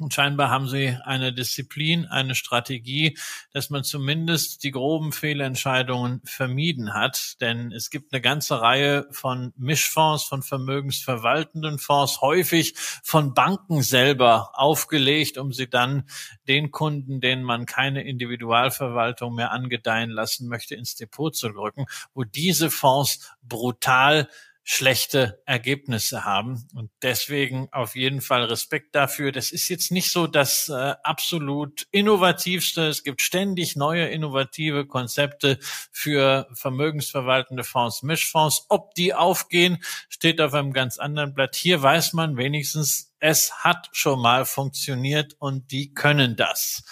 [0.00, 3.16] Und scheinbar haben sie eine Disziplin, eine Strategie,
[3.52, 7.40] dass man zumindest die groben Fehlentscheidungen vermieden hat.
[7.40, 14.50] Denn es gibt eine ganze Reihe von Mischfonds, von vermögensverwaltenden Fonds, häufig von Banken selber
[14.54, 16.08] aufgelegt, um sie dann
[16.48, 22.24] den Kunden, denen man keine Individualverwaltung mehr angedeihen lassen möchte, ins Depot zu drücken, wo
[22.24, 24.28] diese Fonds brutal
[24.66, 26.66] schlechte Ergebnisse haben.
[26.74, 29.30] Und deswegen auf jeden Fall Respekt dafür.
[29.30, 32.86] Das ist jetzt nicht so das äh, absolut innovativste.
[32.88, 35.58] Es gibt ständig neue innovative Konzepte
[35.92, 38.64] für vermögensverwaltende Fonds, Mischfonds.
[38.70, 41.54] Ob die aufgehen, steht auf einem ganz anderen Blatt.
[41.54, 46.84] Hier weiß man wenigstens, es hat schon mal funktioniert und die können das.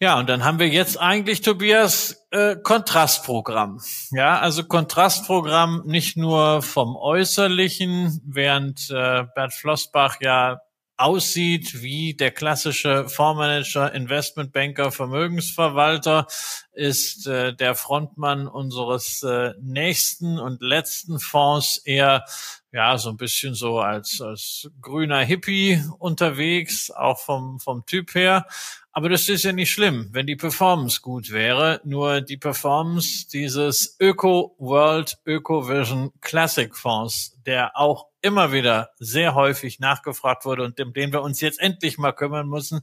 [0.00, 3.80] Ja, und dann haben wir jetzt eigentlich, Tobias, äh, Kontrastprogramm.
[4.10, 10.60] Ja, also Kontrastprogramm nicht nur vom Äußerlichen, während äh, Bert Flossbach ja
[10.96, 16.26] aussieht wie der klassische Fondsmanager, Investmentbanker, Vermögensverwalter,
[16.72, 22.24] ist äh, der Frontmann unseres äh, nächsten und letzten Fonds eher
[22.72, 28.46] ja so ein bisschen so als, als grüner Hippie unterwegs, auch vom vom Typ her.
[28.96, 31.80] Aber das ist ja nicht schlimm, wenn die Performance gut wäre.
[31.82, 39.34] Nur die Performance dieses Öko World Öko Vision Classic Fonds, der auch immer wieder sehr
[39.34, 42.82] häufig nachgefragt wurde und um den wir uns jetzt endlich mal kümmern müssen.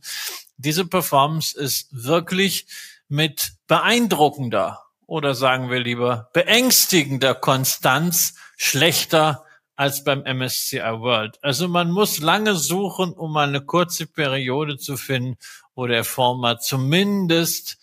[0.58, 2.67] Diese Performance ist wirklich
[3.08, 9.45] mit beeindruckender oder sagen wir lieber beängstigender Konstanz schlechter
[9.76, 11.38] als beim MSCI World.
[11.42, 15.38] Also man muss lange suchen, um eine kurze Periode zu finden,
[15.76, 17.78] wo der Fonds mal zumindest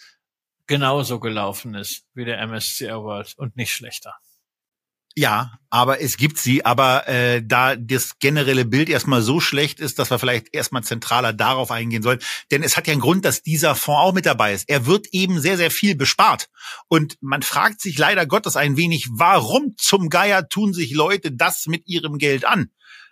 [0.67, 4.15] genauso gelaufen ist wie der MSCI World und nicht schlechter.
[5.19, 6.65] Ja, aber es gibt sie.
[6.65, 11.33] Aber äh, da das generelle Bild erstmal so schlecht ist, dass wir vielleicht erstmal zentraler
[11.33, 12.21] darauf eingehen sollen.
[12.53, 14.69] Denn es hat ja einen Grund, dass dieser Fonds auch mit dabei ist.
[14.69, 16.49] Er wird eben sehr, sehr viel bespart.
[16.87, 21.67] Und man fragt sich leider Gottes ein wenig, warum zum Geier tun sich Leute das
[21.67, 22.71] mit ihrem Geld an?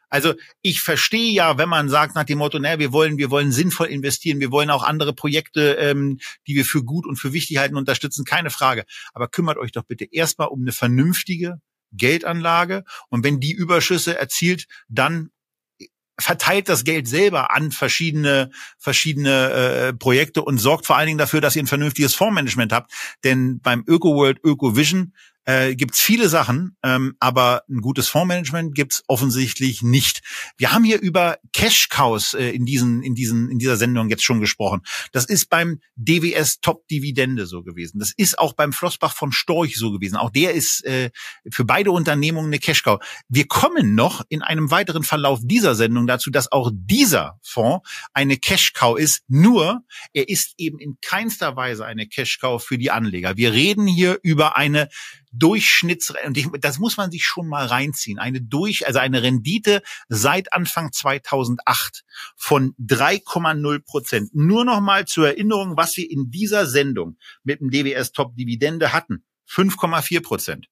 [0.08, 3.50] Also ich verstehe ja, wenn man sagt nach dem Motto, naja, wir wollen, wir wollen
[3.50, 7.56] sinnvoll investieren, wir wollen auch andere Projekte, ähm, die wir für gut und für wichtig
[7.56, 8.84] halten, unterstützen, keine Frage.
[9.12, 11.60] Aber kümmert euch doch bitte erstmal um eine vernünftige
[11.92, 15.30] Geldanlage und wenn die Überschüsse erzielt, dann
[16.18, 21.40] verteilt das Geld selber an verschiedene verschiedene äh, Projekte und sorgt vor allen Dingen dafür,
[21.40, 22.92] dass ihr ein vernünftiges Fondsmanagement habt.
[23.24, 25.12] Denn beim ÖkoWorld, ÖkoVision
[25.46, 30.20] äh, gibt's viele Sachen, ähm, aber ein gutes Fondsmanagement gibt's offensichtlich nicht.
[30.58, 34.24] Wir haben hier über Cash Cows äh, in diesen in diesen in dieser Sendung jetzt
[34.24, 34.82] schon gesprochen.
[35.12, 38.00] Das ist beim DWS Top Dividende so gewesen.
[38.00, 40.16] Das ist auch beim Flossbach von Storch so gewesen.
[40.16, 41.10] Auch der ist äh,
[41.50, 42.98] für beide Unternehmungen eine Cash Cow.
[43.28, 48.36] Wir kommen noch in einem weiteren Verlauf dieser Sendung dazu, dass auch dieser Fonds eine
[48.36, 49.22] Cash Cow ist.
[49.28, 49.82] Nur
[50.12, 53.36] er ist eben in keinster Weise eine Cash Cow für die Anleger.
[53.36, 54.88] Wir reden hier über eine
[55.38, 59.82] Durchschnitts, und ich, das muss man sich schon mal reinziehen, eine durch, also eine Rendite
[60.08, 62.04] seit Anfang 2008
[62.36, 64.34] von 3,0 Prozent.
[64.34, 68.92] Nur noch mal zur Erinnerung, was wir in dieser Sendung mit dem DWS Top Dividende
[68.92, 69.24] hatten.
[69.48, 70.68] 5,4 Prozent.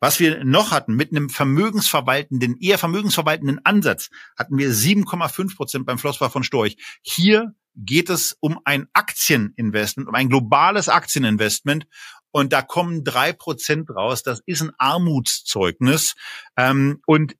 [0.00, 5.96] Was wir noch hatten mit einem vermögensverwaltenden, eher vermögensverwaltenden Ansatz, hatten wir 7,5 Prozent beim
[5.96, 6.76] Flossbach von Storch.
[7.02, 11.86] Hier geht es um ein Aktieninvestment, um ein globales Aktieninvestment.
[12.32, 14.22] Und da kommen drei Prozent raus.
[14.22, 16.14] Das ist ein Armutszeugnis.
[16.56, 17.36] Ähm, und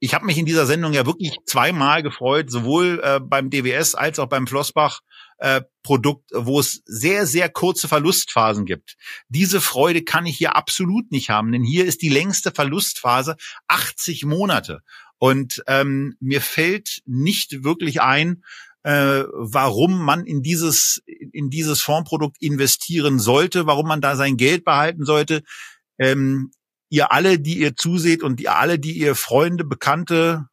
[0.00, 4.18] ich habe mich in dieser Sendung ja wirklich zweimal gefreut, sowohl äh, beim DWS als
[4.18, 5.00] auch beim Flossbach
[5.38, 8.96] äh, Produkt, wo es sehr, sehr kurze Verlustphasen gibt.
[9.28, 13.36] Diese Freude kann ich hier absolut nicht haben, denn hier ist die längste Verlustphase
[13.68, 14.82] 80 Monate.
[15.18, 18.44] Und ähm, mir fällt nicht wirklich ein,
[18.84, 24.64] äh, warum man in dieses, in dieses Fondsprodukt investieren sollte, warum man da sein Geld
[24.64, 25.42] behalten sollte.
[25.98, 26.52] Ähm,
[26.90, 30.46] ihr alle, die ihr zuseht und ihr alle, die ihr Freunde, Bekannte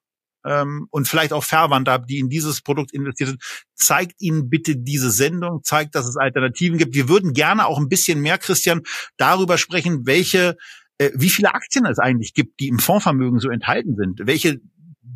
[0.45, 3.43] ähm, und vielleicht auch Verwandte habt, die in dieses Produkt investiert sind,
[3.75, 6.95] zeigt ihnen bitte diese Sendung, zeigt, dass es Alternativen gibt.
[6.95, 8.81] Wir würden gerne auch ein bisschen mehr, Christian,
[9.17, 10.55] darüber sprechen, welche
[10.99, 14.61] äh, wie viele Aktien es eigentlich gibt, die im Fondsvermögen so enthalten sind, welche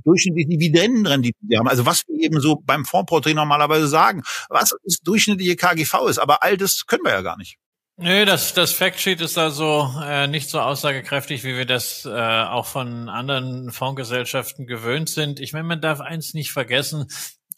[0.04, 1.68] durchschnittliche Dividendenrendite die haben.
[1.68, 6.20] Also was wir eben so beim Fondsporträt normalerweise sagen, was ist durchschnittliche KGV ist.
[6.20, 7.58] Aber all das können wir ja gar nicht.
[7.98, 12.66] Nö, das, das Factsheet ist also äh, nicht so aussagekräftig, wie wir das äh, auch
[12.66, 15.40] von anderen Fondsgesellschaften gewöhnt sind.
[15.40, 17.08] Ich meine, man darf eins nicht vergessen,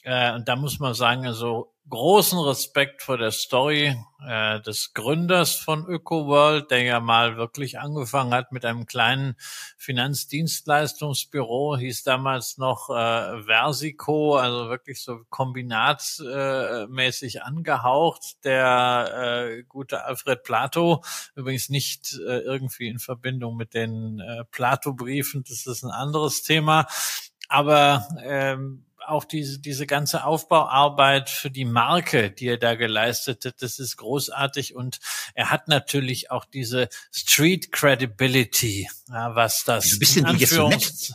[0.08, 3.94] äh, und da muss man sagen, also großen Respekt vor der Story
[4.26, 9.36] äh, des Gründers von ÖkoWorld, der ja mal wirklich angefangen hat mit einem kleinen
[9.78, 18.46] Finanzdienstleistungsbüro, hieß damals noch äh, Versico, also wirklich so kombinatmäßig äh, angehaucht.
[18.46, 21.04] Der äh, gute Alfred Plato,
[21.36, 26.88] übrigens nicht äh, irgendwie in Verbindung mit den äh, Plato-Briefen, das ist ein anderes Thema.
[27.50, 33.62] Aber ähm, auch diese, diese ganze Aufbauarbeit für die Marke, die er da geleistet hat,
[33.62, 34.76] das ist großartig.
[34.76, 35.00] Und
[35.34, 41.14] er hat natürlich auch diese Street Credibility, ja, was das ein bisschen in Anführungs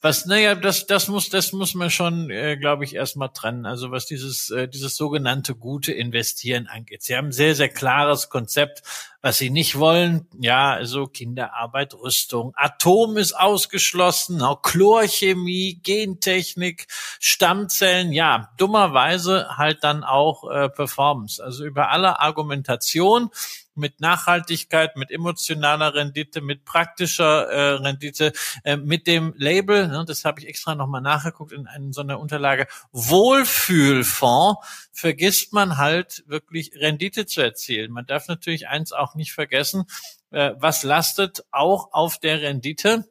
[0.00, 3.66] was, naja, das, das muss, das muss man schon, äh, glaube ich, erstmal trennen.
[3.66, 7.02] Also was dieses, äh, dieses sogenannte gute Investieren angeht.
[7.02, 8.82] Sie haben ein sehr, sehr klares Konzept,
[9.22, 10.26] was sie nicht wollen.
[10.38, 16.86] Ja, also Kinderarbeit, Rüstung, Atom ist ausgeschlossen, auch Chlorchemie, Gentechnik,
[17.18, 18.12] Stammzellen.
[18.12, 21.42] Ja, dummerweise halt dann auch äh, Performance.
[21.42, 23.30] Also über alle Argumentation
[23.74, 28.32] mit Nachhaltigkeit, mit emotionaler Rendite, mit praktischer äh, Rendite,
[28.64, 32.20] äh, mit dem Label, ne, das habe ich extra nochmal nachgeguckt in, in so einer
[32.20, 34.60] Unterlage, Wohlfühlfonds,
[34.92, 37.92] vergisst man halt wirklich Rendite zu erzielen.
[37.92, 39.84] Man darf natürlich eins auch nicht vergessen,
[40.30, 43.06] äh, was lastet auch auf der Rendite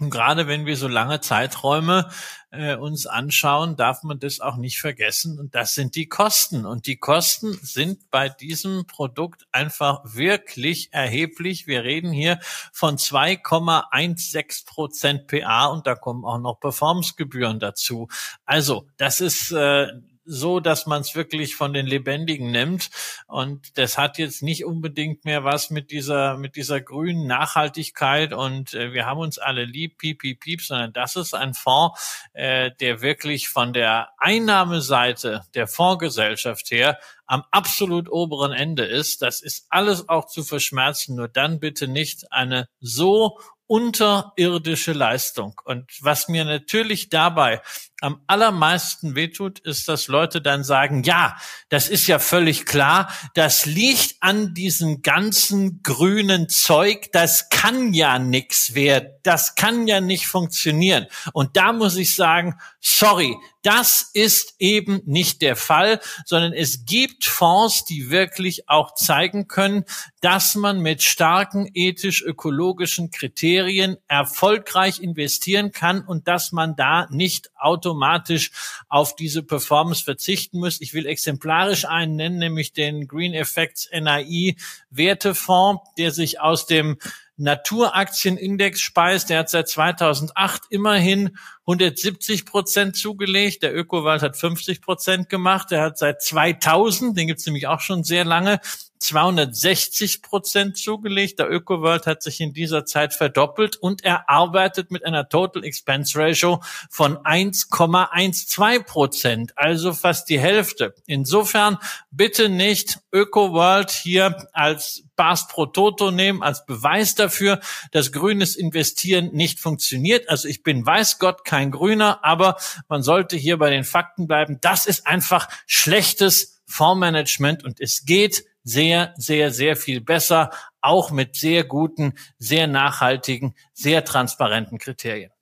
[0.00, 2.10] und gerade wenn wir so lange Zeiträume
[2.50, 5.38] äh, uns anschauen, darf man das auch nicht vergessen.
[5.38, 6.64] Und das sind die Kosten.
[6.64, 11.66] Und die Kosten sind bei diesem Produkt einfach wirklich erheblich.
[11.66, 12.40] Wir reden hier
[12.72, 18.08] von 2,16 Prozent PA und da kommen auch noch Performancegebühren dazu.
[18.46, 19.88] Also das ist äh,
[20.24, 22.90] so, dass man es wirklich von den Lebendigen nimmt.
[23.26, 28.74] Und das hat jetzt nicht unbedingt mehr was mit dieser, mit dieser grünen Nachhaltigkeit und
[28.74, 32.70] äh, wir haben uns alle lieb, piep, piep, piep, sondern das ist ein Fonds, äh,
[32.80, 36.98] der wirklich von der Einnahmeseite der Fondsgesellschaft her
[37.30, 39.22] am absolut oberen Ende ist.
[39.22, 45.54] Das ist alles auch zu verschmerzen, nur dann bitte nicht eine so unterirdische Leistung.
[45.64, 47.62] Und was mir natürlich dabei
[48.00, 51.36] am allermeisten wehtut, ist, dass Leute dann sagen, ja,
[51.68, 58.18] das ist ja völlig klar, das liegt an diesem ganzen grünen Zeug, das kann ja
[58.18, 61.06] nix werden, das kann ja nicht funktionieren.
[61.32, 67.24] Und da muss ich sagen, sorry, das ist eben nicht der Fall, sondern es gibt
[67.24, 69.84] Fonds, die wirklich auch zeigen können,
[70.20, 78.50] dass man mit starken ethisch-ökologischen Kriterien erfolgreich investieren kann und dass man da nicht automatisch
[78.88, 80.80] auf diese Performance verzichten muss.
[80.80, 84.56] Ich will exemplarisch einen nennen, nämlich den Green Effects NAI
[84.90, 86.98] Wertefonds, der sich aus dem
[87.40, 89.30] Naturaktienindex speist.
[89.30, 91.36] Der hat seit 2008 immerhin
[91.66, 93.62] 170 Prozent zugelegt.
[93.62, 95.70] Der Ökowald hat 50 Prozent gemacht.
[95.70, 98.60] Der hat seit 2000, den gibt's nämlich auch schon sehr lange,
[99.00, 101.38] 260 Prozent zugelegt.
[101.38, 106.18] Der ÖkoWorld hat sich in dieser Zeit verdoppelt und er arbeitet mit einer Total Expense
[106.18, 110.94] Ratio von 1,12 Prozent, also fast die Hälfte.
[111.06, 111.78] Insofern
[112.10, 117.60] bitte nicht ÖkoWorld hier als Bas pro Toto nehmen, als Beweis dafür,
[117.92, 120.28] dass grünes Investieren nicht funktioniert.
[120.28, 122.56] Also ich bin weiß Gott kein Grüner, aber
[122.88, 124.58] man sollte hier bei den Fakten bleiben.
[124.60, 130.50] Das ist einfach schlechtes Fondsmanagement und es geht sehr, sehr, sehr viel besser,
[130.80, 135.32] auch mit sehr guten, sehr nachhaltigen, sehr transparenten Kriterien.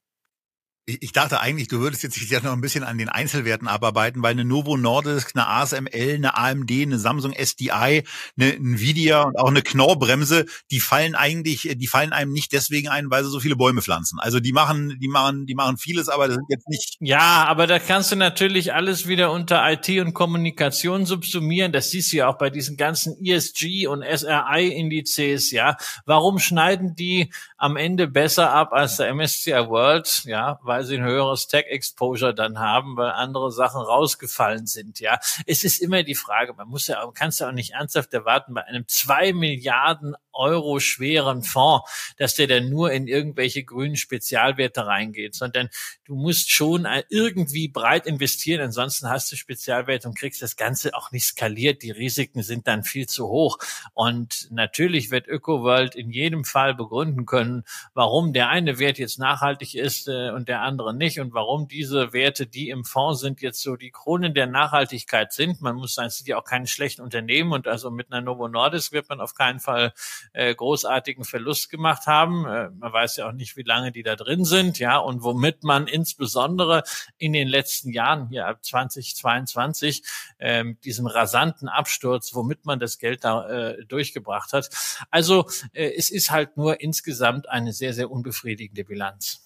[0.91, 4.47] Ich dachte eigentlich, du würdest jetzt noch ein bisschen an den Einzelwerten abarbeiten, weil eine
[4.47, 8.05] Novo Nordisk, eine ASML, eine AMD, eine Samsung SDI,
[8.39, 13.11] eine Nvidia und auch eine Knorrbremse, die fallen eigentlich, die fallen einem nicht deswegen ein,
[13.11, 14.19] weil sie so viele Bäume pflanzen.
[14.19, 16.97] Also die machen, die machen, die machen vieles, aber das sind jetzt nicht.
[17.01, 21.71] Ja, aber da kannst du natürlich alles wieder unter IT und Kommunikation subsumieren.
[21.71, 25.77] Das siehst du ja auch bei diesen ganzen ESG und SRI-Indizes, ja.
[26.07, 30.23] Warum schneiden die am Ende besser ab als der MSCI World?
[30.25, 35.01] Ja, weil weil sie ein höheres Tech-Exposure dann haben, weil andere Sachen rausgefallen sind.
[35.01, 38.15] Ja, es ist immer die Frage, man muss ja, man kann ja auch nicht ernsthaft
[38.15, 43.97] erwarten bei einem zwei Milliarden Euro schweren Fonds, dass der dann nur in irgendwelche grünen
[43.97, 45.69] Spezialwerte reingeht, sondern
[46.05, 51.13] du musst schon irgendwie breit investieren, ansonsten hast du Spezialwerte und kriegst das Ganze auch
[51.13, 51.83] nicht skaliert.
[51.83, 53.59] Die Risiken sind dann viel zu hoch.
[53.95, 57.65] Und natürlich wird ÖkoWorld in jedem Fall begründen können,
[57.95, 62.13] warum der eine Wert jetzt nachhaltig ist äh, und der andere nicht und warum diese
[62.13, 65.61] Werte, die im Fonds sind, jetzt so die Kronen der Nachhaltigkeit sind.
[65.61, 68.49] Man muss sagen, es sind ja auch keine schlechten Unternehmen und also mit einer Novo
[68.49, 69.93] Nordisk wird man auf keinen Fall
[70.33, 72.47] äh, großartigen Verlust gemacht haben.
[72.47, 75.65] Äh, man weiß ja auch nicht, wie lange die da drin sind, ja, und womit
[75.65, 76.85] man insbesondere
[77.17, 80.03] in den letzten Jahren hier ab 2022
[80.39, 84.71] äh, diesem rasanten Absturz, womit man das Geld da äh, durchgebracht hat.
[85.11, 89.43] Also es ist halt nur insgesamt eine sehr, sehr unbefriedigende Bilanz.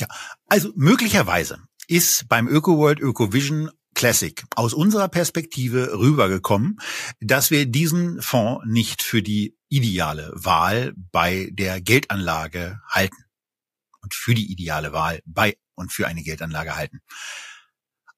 [0.00, 0.08] Ja,
[0.48, 6.80] also möglicherweise ist beim ÖkoWorld ÖkoVision Classic aus unserer Perspektive rübergekommen,
[7.20, 13.24] dass wir diesen Fonds nicht für die ideale Wahl bei der Geldanlage halten
[14.00, 17.00] und für die ideale Wahl bei und für eine Geldanlage halten.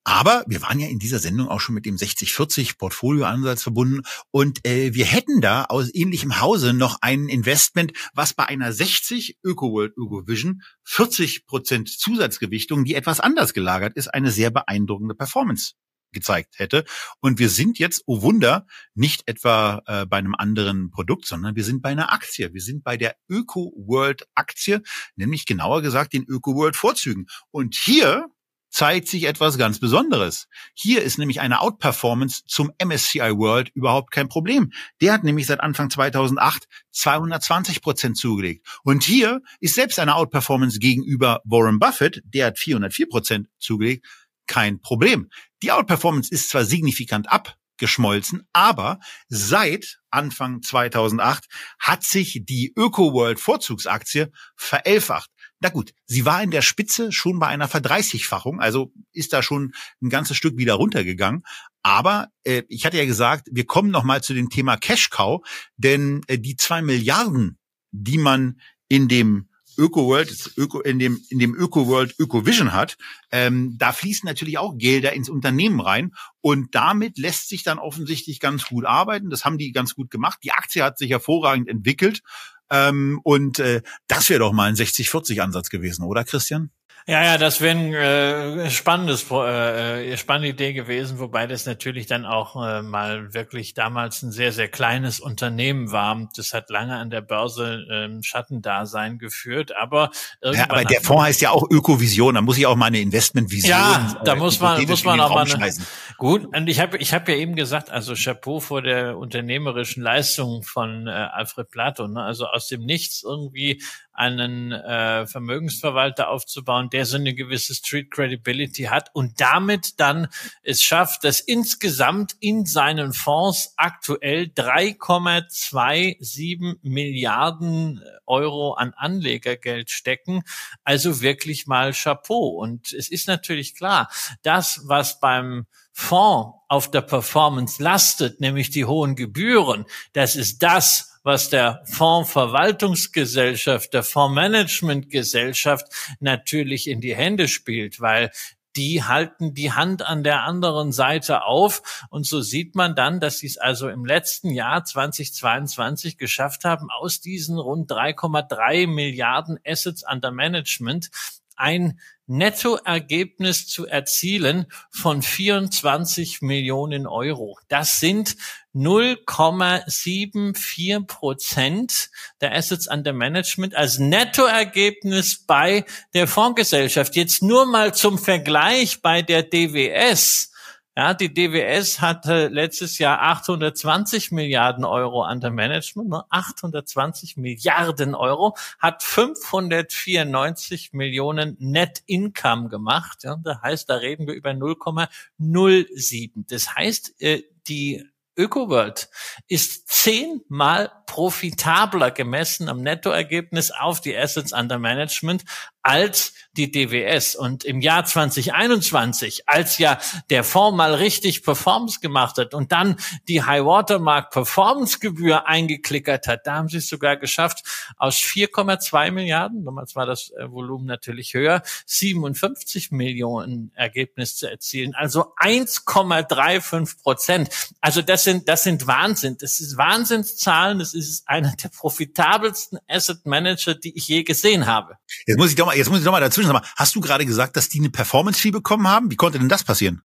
[0.05, 4.67] Aber wir waren ja in dieser Sendung auch schon mit dem 60-40 Portfolioansatz verbunden und
[4.67, 9.97] äh, wir hätten da aus ähnlichem Hause noch ein Investment, was bei einer 60 ÖkoWorld
[9.97, 15.73] ÖkoVision 40 Prozent Zusatzgewichtung, die etwas anders gelagert ist, eine sehr beeindruckende Performance
[16.15, 16.85] gezeigt hätte.
[17.21, 21.65] Und wir sind jetzt, oh Wunder, nicht etwa äh, bei einem anderen Produkt, sondern wir
[21.65, 22.55] sind bei einer Aktie.
[22.55, 24.83] Wir sind bei der ÖkoWorld Aktie,
[25.17, 27.27] nämlich genauer gesagt den ÖkoWorld Vorzügen.
[27.51, 28.29] Und hier
[28.75, 30.49] zeigt sich etwas ganz Besonderes.
[30.75, 34.73] Hier ist nämlich eine Outperformance zum MSCI World überhaupt kein Problem.
[35.01, 38.67] Der hat nämlich seit Anfang 2008 220 Prozent zugelegt.
[38.83, 44.07] Und hier ist selbst eine Outperformance gegenüber Warren Buffett, der hat 404 Prozent zugelegt,
[44.49, 45.31] kein Problem.
[45.63, 48.99] Die Outperformance ist zwar signifikant abgeschmolzen, aber
[49.29, 51.45] seit Anfang 2008
[51.79, 55.31] hat sich die ÖkoWorld Vorzugsaktie verelfacht.
[55.65, 59.73] Na gut, sie war in der Spitze schon bei einer Verdreißigfachung, also ist da schon
[60.03, 61.43] ein ganzes Stück wieder runtergegangen.
[61.83, 65.41] Aber äh, ich hatte ja gesagt, wir kommen noch mal zu dem Thema Cash Cow,
[65.79, 67.59] denn äh, die zwei Milliarden,
[67.93, 69.49] die man in dem
[69.79, 72.97] ÖkoWorld, Öko, in dem, in dem ÖkoWorld ÖkoVision hat,
[73.31, 78.41] ähm, da fließen natürlich auch Gelder ins Unternehmen rein und damit lässt sich dann offensichtlich
[78.41, 79.31] ganz gut arbeiten.
[79.31, 80.39] Das haben die ganz gut gemacht.
[80.45, 82.23] Die Aktie hat sich hervorragend entwickelt
[82.71, 86.71] ähm, und äh, das wäre doch mal ein 60-40-Ansatz gewesen, oder Christian?
[87.07, 92.07] Ja, ja, das wäre ein äh, spannendes, äh, äh, spannende Idee gewesen, wobei das natürlich
[92.07, 96.31] dann auch äh, mal wirklich damals ein sehr, sehr kleines Unternehmen war.
[96.35, 101.41] Das hat lange an der Börse ähm, Schattendasein geführt, aber ja, aber der Fonds heißt
[101.43, 103.71] ja auch Ökovision, da muss ich auch mal eine Investmentvision.
[103.71, 105.75] Ja, da äh, muss man, muss man auch mal eine,
[106.17, 106.47] gut.
[106.57, 111.07] Und ich habe, ich habe ja eben gesagt, also Chapeau vor der unternehmerischen Leistung von
[111.07, 112.23] äh, Alfred Plato, ne?
[112.23, 113.83] also aus dem Nichts irgendwie
[114.15, 120.29] einen äh, Vermögensverwalter aufzubauen, der so eine gewisse Street Credibility hat und damit dann
[120.63, 130.43] es schafft, dass insgesamt in seinen Fonds aktuell 3,27 Milliarden Euro an Anlegergeld stecken.
[130.85, 132.51] Also wirklich mal Chapeau.
[132.51, 134.09] Und es ist natürlich klar,
[134.43, 141.14] das, was beim Fonds auf der Performance lastet, nämlich die hohen Gebühren, das ist das,
[141.25, 145.89] was der Fondsverwaltungsgesellschaft, der Fondsmanagementgesellschaft
[146.21, 148.31] natürlich in die Hände spielt, weil
[148.77, 152.07] die halten die Hand an der anderen Seite auf.
[152.11, 156.89] Und so sieht man dann, dass sie es also im letzten Jahr 2022 geschafft haben,
[156.91, 161.11] aus diesen rund 3,3 Milliarden Assets under Management
[161.57, 167.59] ein Nettoergebnis zu erzielen von 24 Millionen Euro.
[167.69, 168.37] Das sind
[168.75, 172.09] 0,74 Prozent
[172.41, 175.85] der Assets under Management als Nettoergebnis bei
[176.15, 177.15] der Fondsgesellschaft.
[177.15, 180.54] Jetzt nur mal zum Vergleich bei der DWS
[180.97, 186.25] ja, die DWS hatte letztes Jahr 820 Milliarden Euro under Management, ne?
[186.31, 193.25] 820 Milliarden Euro, hat 594 Millionen Net Income gemacht.
[193.25, 196.45] Ja, das heißt, da reden wir über 0,07.
[196.49, 198.05] Das heißt, äh, die
[198.37, 199.09] ÖkoWorld
[199.49, 205.45] ist zehnmal profitabler gemessen am Nettoergebnis auf die Assets under Management
[205.85, 207.35] als die DWS.
[207.35, 209.99] Und im Jahr 2021, als ja
[210.31, 212.97] der Fonds mal richtig Performance gemacht hat und dann
[213.29, 217.65] die High Watermark Performance Gebühr eingeklickert hat, da haben sie es sogar geschafft,
[217.97, 224.95] aus 4,2 Milliarden, damals war das äh, Volumen natürlich höher, 57 Millionen Ergebnis zu erzielen.
[224.95, 227.51] Also 1,35 Prozent.
[227.81, 229.37] Also das sind, das sind Wahnsinn.
[229.39, 230.79] Das ist Wahnsinnszahlen.
[230.79, 234.97] Das ist einer der profitabelsten Asset Manager, die ich je gesehen habe.
[235.27, 236.65] Jetzt muss ich doch mal jetzt muss ich noch mal dazwischen sagen.
[236.77, 239.11] Hast du gerade gesagt, dass die eine Performance-Fee bekommen haben?
[239.11, 240.03] Wie konnte denn das passieren?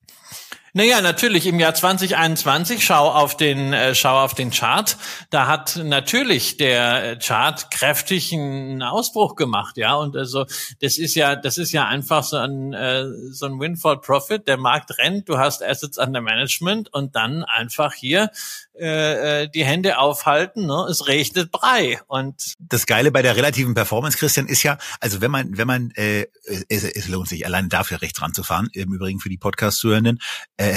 [0.73, 4.97] Naja, natürlich im Jahr 2021, schau auf den, äh, schau auf den Chart.
[5.31, 9.95] Da hat natürlich der Chart kräftig einen Ausbruch gemacht, ja.
[9.95, 10.47] Und also,
[10.81, 14.47] das ist ja, das ist ja einfach so ein, äh, so ein Windfall Profit.
[14.47, 18.31] Der Markt rennt, du hast Assets under Management und dann einfach hier
[18.79, 20.87] äh, äh, die Hände aufhalten, ne?
[20.89, 22.01] es regnet Brei.
[22.07, 25.91] Und das Geile bei der relativen Performance, Christian, ist ja, also wenn man, wenn man,
[25.97, 26.27] äh,
[26.69, 30.21] es, es lohnt sich allein dafür rechts ranzufahren, im Übrigen für die Podcast-Zuhörenden,
[30.59, 30.75] äh,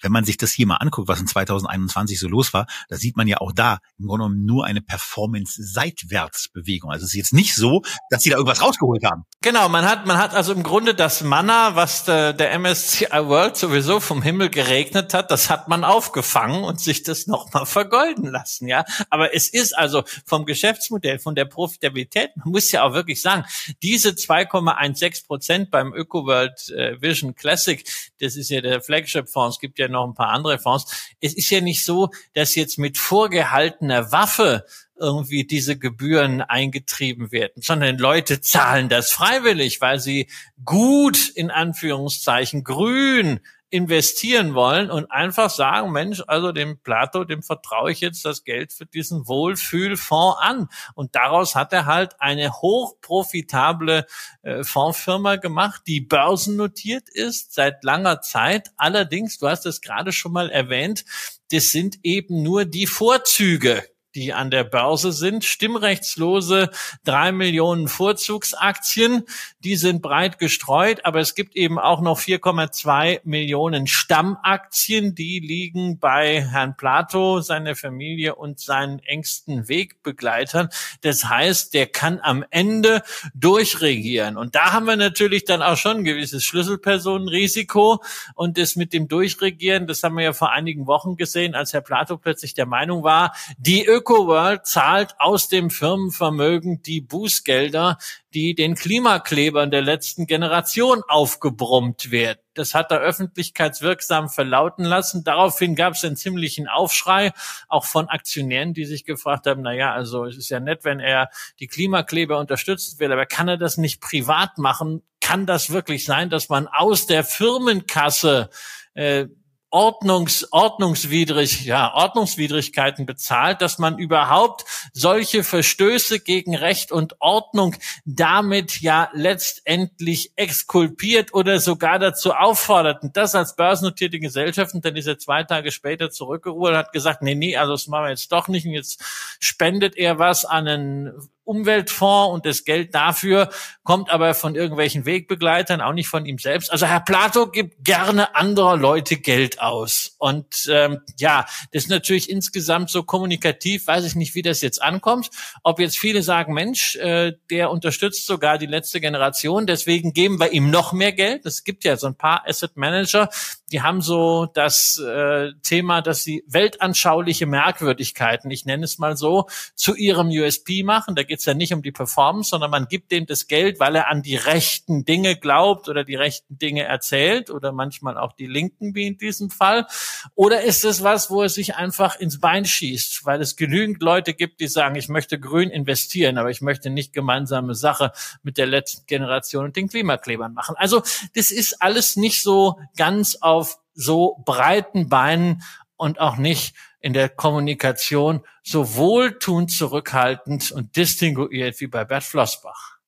[0.00, 3.16] wenn man sich das hier mal anguckt, was in 2021 so los war, da sieht
[3.16, 6.90] man ja auch da im Grunde genommen nur eine Performance-Seitwärtsbewegung.
[6.90, 9.24] Also es ist jetzt nicht so, dass sie da irgendwas rausgeholt haben.
[9.40, 13.56] Genau, man hat, man hat also im Grunde das Manna, was der, der MSCI World
[13.56, 18.68] sowieso vom Himmel geregnet hat, das hat man aufgefangen und sich das nochmal vergolden lassen,
[18.68, 18.84] ja.
[19.10, 23.44] Aber es ist also vom Geschäftsmodell, von der Profitabilität, man muss ja auch wirklich sagen,
[23.82, 27.82] diese 2,16 Prozent beim ÖkoWorld äh, Vision Classic,
[28.20, 28.80] das ist ja der
[29.22, 31.10] Flagship-Fonds, es gibt ja noch ein paar andere Fonds.
[31.20, 34.64] Es ist ja nicht so, dass jetzt mit vorgehaltener Waffe
[34.96, 40.28] irgendwie diese Gebühren eingetrieben werden, sondern Leute zahlen das freiwillig, weil sie
[40.64, 43.40] gut in Anführungszeichen grün
[43.72, 48.70] investieren wollen und einfach sagen, Mensch, also dem Plato, dem vertraue ich jetzt das Geld
[48.70, 50.68] für diesen Wohlfühlfonds an.
[50.94, 54.06] Und daraus hat er halt eine hochprofitable
[54.42, 58.70] äh, Fondsfirma gemacht, die börsennotiert ist seit langer Zeit.
[58.76, 61.06] Allerdings, du hast es gerade schon mal erwähnt,
[61.50, 63.82] das sind eben nur die Vorzüge
[64.14, 65.44] die an der Börse sind.
[65.44, 66.70] Stimmrechtslose
[67.04, 69.24] drei Millionen Vorzugsaktien,
[69.60, 75.98] die sind breit gestreut, aber es gibt eben auch noch 4,2 Millionen Stammaktien, die liegen
[75.98, 80.68] bei Herrn Plato, seiner Familie und seinen engsten Wegbegleitern.
[81.00, 83.02] Das heißt, der kann am Ende
[83.34, 84.36] durchregieren.
[84.36, 88.02] Und da haben wir natürlich dann auch schon ein gewisses Schlüsselpersonenrisiko.
[88.34, 91.80] Und das mit dem Durchregieren, das haben wir ja vor einigen Wochen gesehen, als Herr
[91.80, 97.98] Plato plötzlich der Meinung war, die ÖkoWorld zahlt aus dem Firmenvermögen die Bußgelder,
[98.34, 102.40] die den Klimaklebern der letzten Generation aufgebrummt werden.
[102.54, 105.22] Das hat er öffentlichkeitswirksam verlauten lassen.
[105.22, 107.32] Daraufhin gab es einen ziemlichen Aufschrei,
[107.68, 110.98] auch von Aktionären, die sich gefragt haben, na ja, also es ist ja nett, wenn
[110.98, 111.30] er
[111.60, 115.02] die Klimakleber unterstützen will, aber kann er das nicht privat machen?
[115.20, 118.50] Kann das wirklich sein, dass man aus der Firmenkasse
[118.94, 119.26] äh,
[119.72, 128.82] Ordnungs, ordnungswidrig, ja, Ordnungswidrigkeiten bezahlt, dass man überhaupt solche Verstöße gegen Recht und Ordnung damit
[128.82, 133.02] ja letztendlich exkulpiert oder sogar dazu auffordert.
[133.02, 134.74] Und das als börsennotierte Gesellschaft.
[134.74, 137.86] Und dann ist er zwei Tage später zurückgeruht und hat gesagt, nee, nee, also das
[137.86, 138.66] machen wir jetzt doch nicht.
[138.66, 139.02] Und jetzt
[139.40, 141.12] spendet er was an einen
[141.44, 143.50] Umweltfonds und das Geld dafür
[143.84, 146.70] kommt aber von irgendwelchen Wegbegleitern, auch nicht von ihm selbst.
[146.70, 150.14] Also Herr Plato gibt gerne anderer Leute Geld aus.
[150.18, 154.80] Und ähm, ja, das ist natürlich insgesamt so kommunikativ, weiß ich nicht, wie das jetzt
[154.80, 155.30] ankommt.
[155.62, 160.52] Ob jetzt viele sagen, Mensch, äh, der unterstützt sogar die letzte Generation, deswegen geben wir
[160.52, 161.44] ihm noch mehr Geld.
[161.44, 163.28] Es gibt ja so ein paar Asset Manager,
[163.72, 169.46] die haben so das äh, Thema, dass sie weltanschauliche Merkwürdigkeiten, ich nenne es mal so,
[169.74, 171.14] zu ihrem USP machen.
[171.14, 173.96] Da geht es ja nicht um die Performance, sondern man gibt dem das Geld, weil
[173.96, 178.46] er an die rechten Dinge glaubt oder die rechten Dinge erzählt oder manchmal auch die
[178.46, 179.86] linken, wie in diesem Fall.
[180.34, 184.34] Oder ist es was, wo er sich einfach ins Bein schießt, weil es genügend Leute
[184.34, 188.12] gibt, die sagen, ich möchte grün investieren, aber ich möchte nicht gemeinsame Sache
[188.42, 190.74] mit der letzten Generation und den Klimaklebern machen.
[190.76, 191.02] Also
[191.34, 195.62] das ist alles nicht so ganz auf auf so breiten Beinen
[195.94, 202.98] und auch nicht in der Kommunikation so wohltuend zurückhaltend und distinguiert wie bei Bert Flossbach.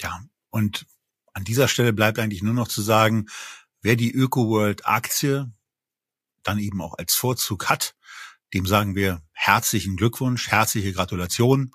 [0.00, 0.18] Ja,
[0.48, 0.86] und
[1.34, 3.26] an dieser Stelle bleibt eigentlich nur noch zu sagen,
[3.82, 5.52] wer die ÖkoWorld-Aktie
[6.42, 7.94] dann eben auch als Vorzug hat,
[8.54, 11.72] dem sagen wir herzlichen Glückwunsch, herzliche Gratulation.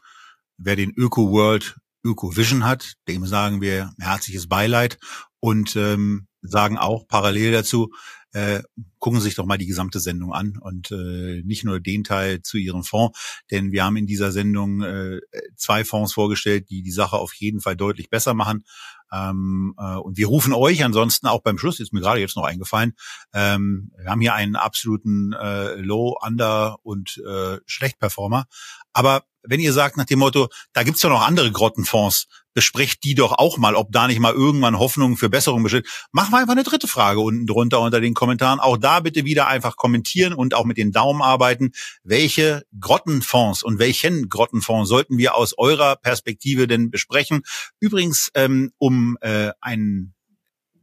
[0.57, 4.97] Wer den ÖkoWorld ÖkoVision hat, dem sagen wir herzliches Beileid
[5.39, 7.91] und ähm, sagen auch parallel dazu,
[8.33, 8.61] äh,
[8.99, 12.41] gucken Sie sich doch mal die gesamte Sendung an und äh, nicht nur den Teil
[12.41, 13.17] zu Ihrem Fonds,
[13.51, 15.21] denn wir haben in dieser Sendung äh,
[15.55, 18.65] zwei Fonds vorgestellt, die die Sache auf jeden Fall deutlich besser machen.
[19.11, 22.43] Ähm, äh, und wir rufen euch ansonsten auch beim Schluss, ist mir gerade jetzt noch
[22.43, 22.93] eingefallen,
[23.33, 28.45] ähm, wir haben hier einen absoluten äh, Low, Under und äh, Schlechtperformer.
[28.93, 33.13] Aber wenn ihr sagt nach dem Motto, da gibt's ja noch andere Grottenfonds, besprecht die
[33.13, 35.87] doch auch mal, ob da nicht mal irgendwann Hoffnung für Besserung besteht.
[36.11, 38.59] Machen wir einfach eine dritte Frage unten drunter unter den Kommentaren.
[38.59, 41.71] Auch da bitte wieder einfach kommentieren und auch mit den Daumen arbeiten.
[42.03, 47.43] Welche Grottenfonds und welchen Grottenfonds sollten wir aus eurer Perspektive denn besprechen?
[47.79, 50.15] Übrigens, ähm, um äh, einen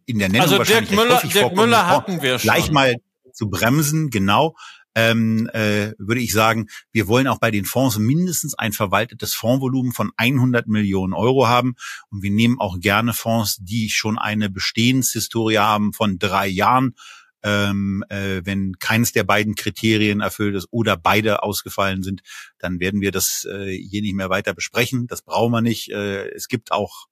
[0.07, 2.51] in der Nennung also Dirk Müller, Dirk Müller hatten wir schon.
[2.51, 2.95] Gleich mal
[3.33, 4.55] zu bremsen, genau
[4.95, 9.93] ähm, äh, würde ich sagen, wir wollen auch bei den Fonds mindestens ein verwaltetes Fondsvolumen
[9.93, 11.75] von 100 Millionen Euro haben.
[12.11, 16.95] Und wir nehmen auch gerne Fonds, die schon eine Bestehenshistorie haben von drei Jahren.
[17.43, 22.23] Ähm, äh, wenn keines der beiden Kriterien erfüllt ist oder beide ausgefallen sind,
[22.59, 25.07] dann werden wir das äh, hier nicht mehr weiter besprechen.
[25.09, 25.91] Das brauchen wir nicht.
[25.91, 27.07] Äh, es gibt auch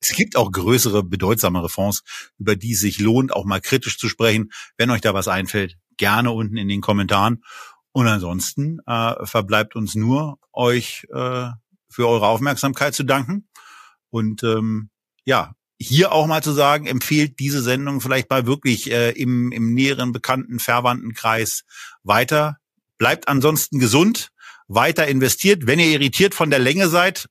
[0.00, 2.04] Es gibt auch größere, bedeutsamere Fonds,
[2.38, 4.50] über die es sich lohnt, auch mal kritisch zu sprechen.
[4.78, 7.44] Wenn euch da was einfällt, gerne unten in den Kommentaren.
[7.92, 11.48] Und ansonsten äh, verbleibt uns nur, euch äh,
[11.88, 13.48] für eure Aufmerksamkeit zu danken.
[14.10, 14.90] Und ähm,
[15.24, 19.74] ja, hier auch mal zu sagen, empfehlt diese Sendung vielleicht mal wirklich äh, im, im
[19.74, 21.64] näheren bekannten, verwandten Kreis
[22.02, 22.58] weiter.
[22.98, 24.30] Bleibt ansonsten gesund,
[24.68, 25.66] weiter investiert.
[25.66, 27.28] Wenn ihr irritiert von der Länge seid,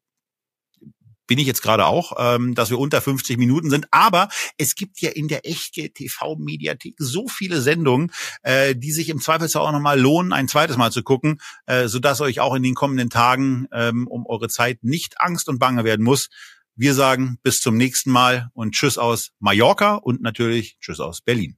[1.27, 3.87] bin ich jetzt gerade auch, ähm, dass wir unter 50 Minuten sind.
[3.91, 8.11] Aber es gibt ja in der Echtgeld TV Mediathek so viele Sendungen,
[8.43, 12.21] äh, die sich im Zweifelsfall auch nochmal lohnen, ein zweites Mal zu gucken, äh, sodass
[12.21, 16.03] euch auch in den kommenden Tagen ähm, um eure Zeit nicht Angst und Bange werden
[16.03, 16.29] muss.
[16.75, 21.57] Wir sagen bis zum nächsten Mal und Tschüss aus Mallorca und natürlich Tschüss aus Berlin.